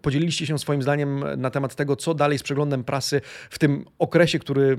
podzieliliście 0.02 0.46
się 0.46 0.58
swoim 0.58 0.82
zdaniem 0.82 1.24
na 1.36 1.50
temat 1.50 1.74
tego, 1.74 1.96
co 1.96 2.14
dalej 2.14 2.38
z 2.38 2.42
przeglądem 2.42 2.84
prasy 2.84 3.20
w 3.50 3.58
tym 3.58 3.84
okresie, 3.98 4.38
który 4.38 4.78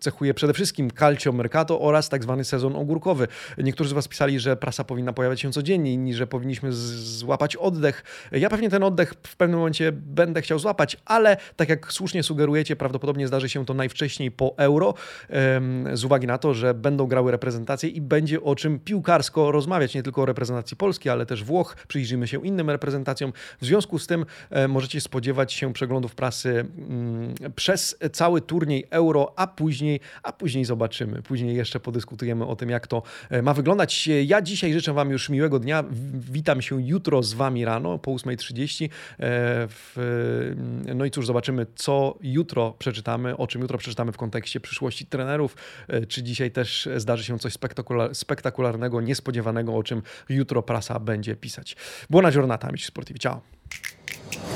cechuje 0.00 0.34
przede 0.34 0.52
wszystkim 0.52 0.90
calcio 0.90 1.32
mercato 1.32 1.80
oraz 1.80 2.08
tak 2.08 2.22
zwany 2.22 2.44
sezon 2.44 2.76
ogórkowy. 2.76 3.28
Niektórzy 3.58 3.90
z 3.90 3.92
Was 3.92 4.08
pisali, 4.08 4.40
że 4.40 4.56
prasa 4.56 4.84
powinna 4.84 5.12
pojawiać 5.12 5.40
się 5.40 5.52
codziennie, 5.52 5.92
inni, 5.92 6.14
że 6.14 6.26
powinniśmy 6.26 6.72
złapać 6.72 7.56
oddech. 7.56 8.04
Ja 8.32 8.50
pewnie 8.50 8.70
ten 8.70 8.82
oddech 8.82 9.14
w 9.22 9.36
pewnym 9.36 9.58
momencie 9.58 9.92
będę 9.92 10.42
chciał 10.42 10.58
złapać, 10.58 10.96
ale 11.04 11.36
tak 11.56 11.68
jak 11.68 11.92
słusznie 11.92 12.22
sugerujecie, 12.22 12.76
prawdopodobnie 12.76 13.28
zdarzy 13.28 13.48
się 13.48 13.66
to 13.66 13.74
najwcześniej 13.74 14.30
po 14.30 14.54
euro, 14.56 14.94
z 15.92 16.04
uwagi 16.04 16.26
na 16.26 16.38
to, 16.38 16.54
że 16.54 16.74
będą 16.74 17.06
grały 17.06 17.30
reprezentacje 17.30 17.88
i 17.88 18.00
będzie 18.00 18.42
o 18.42 18.54
czym 18.54 18.78
piłka 18.78 19.05
piłkarsko 19.06 19.52
rozmawiać, 19.52 19.94
nie 19.94 20.02
tylko 20.02 20.22
o 20.22 20.26
reprezentacji 20.26 20.76
Polski, 20.76 21.10
ale 21.10 21.26
też 21.26 21.44
Włoch. 21.44 21.76
Przyjrzymy 21.88 22.28
się 22.28 22.46
innym 22.46 22.70
reprezentacjom. 22.70 23.32
W 23.60 23.64
związku 23.64 23.98
z 23.98 24.06
tym 24.06 24.26
e, 24.50 24.68
możecie 24.68 25.00
spodziewać 25.00 25.52
się 25.52 25.72
przeglądów 25.72 26.14
prasy 26.14 26.50
mm, 26.50 27.34
przez 27.56 27.98
cały 28.12 28.40
turniej 28.40 28.84
Euro, 28.90 29.32
a 29.36 29.46
później, 29.46 30.00
a 30.22 30.32
później 30.32 30.64
zobaczymy. 30.64 31.22
Później 31.22 31.56
jeszcze 31.56 31.80
podyskutujemy 31.80 32.46
o 32.46 32.56
tym, 32.56 32.70
jak 32.70 32.86
to 32.86 33.02
e, 33.30 33.42
ma 33.42 33.54
wyglądać. 33.54 34.08
Ja 34.24 34.42
dzisiaj 34.42 34.72
życzę 34.72 34.92
Wam 34.92 35.10
już 35.10 35.28
miłego 35.28 35.58
dnia. 35.58 35.84
Witam 36.14 36.62
się 36.62 36.82
jutro 36.82 37.22
z 37.22 37.34
Wami 37.34 37.64
rano 37.64 37.98
po 37.98 38.10
8.30. 38.10 38.88
E, 39.20 40.94
no 40.94 41.04
i 41.04 41.10
cóż, 41.10 41.26
zobaczymy, 41.26 41.66
co 41.74 42.18
jutro 42.22 42.74
przeczytamy, 42.78 43.36
o 43.36 43.46
czym 43.46 43.62
jutro 43.62 43.78
przeczytamy 43.78 44.12
w 44.12 44.16
kontekście 44.16 44.60
przyszłości 44.60 45.06
trenerów. 45.06 45.56
Czy 46.08 46.22
dzisiaj 46.22 46.50
też 46.50 46.88
zdarzy 46.96 47.24
się 47.24 47.38
coś 47.38 47.52
spektakularnego 48.12 48.95
niespodziewanego, 49.00 49.74
o 49.74 49.82
czym 49.82 50.02
jutro 50.28 50.62
prasa 50.62 51.00
będzie 51.00 51.36
pisać. 51.36 51.76
Buona 52.10 52.32
giornata, 52.32 52.68
amici 52.68 52.86
sportivi. 52.86 53.20
Ciao. 53.20 54.55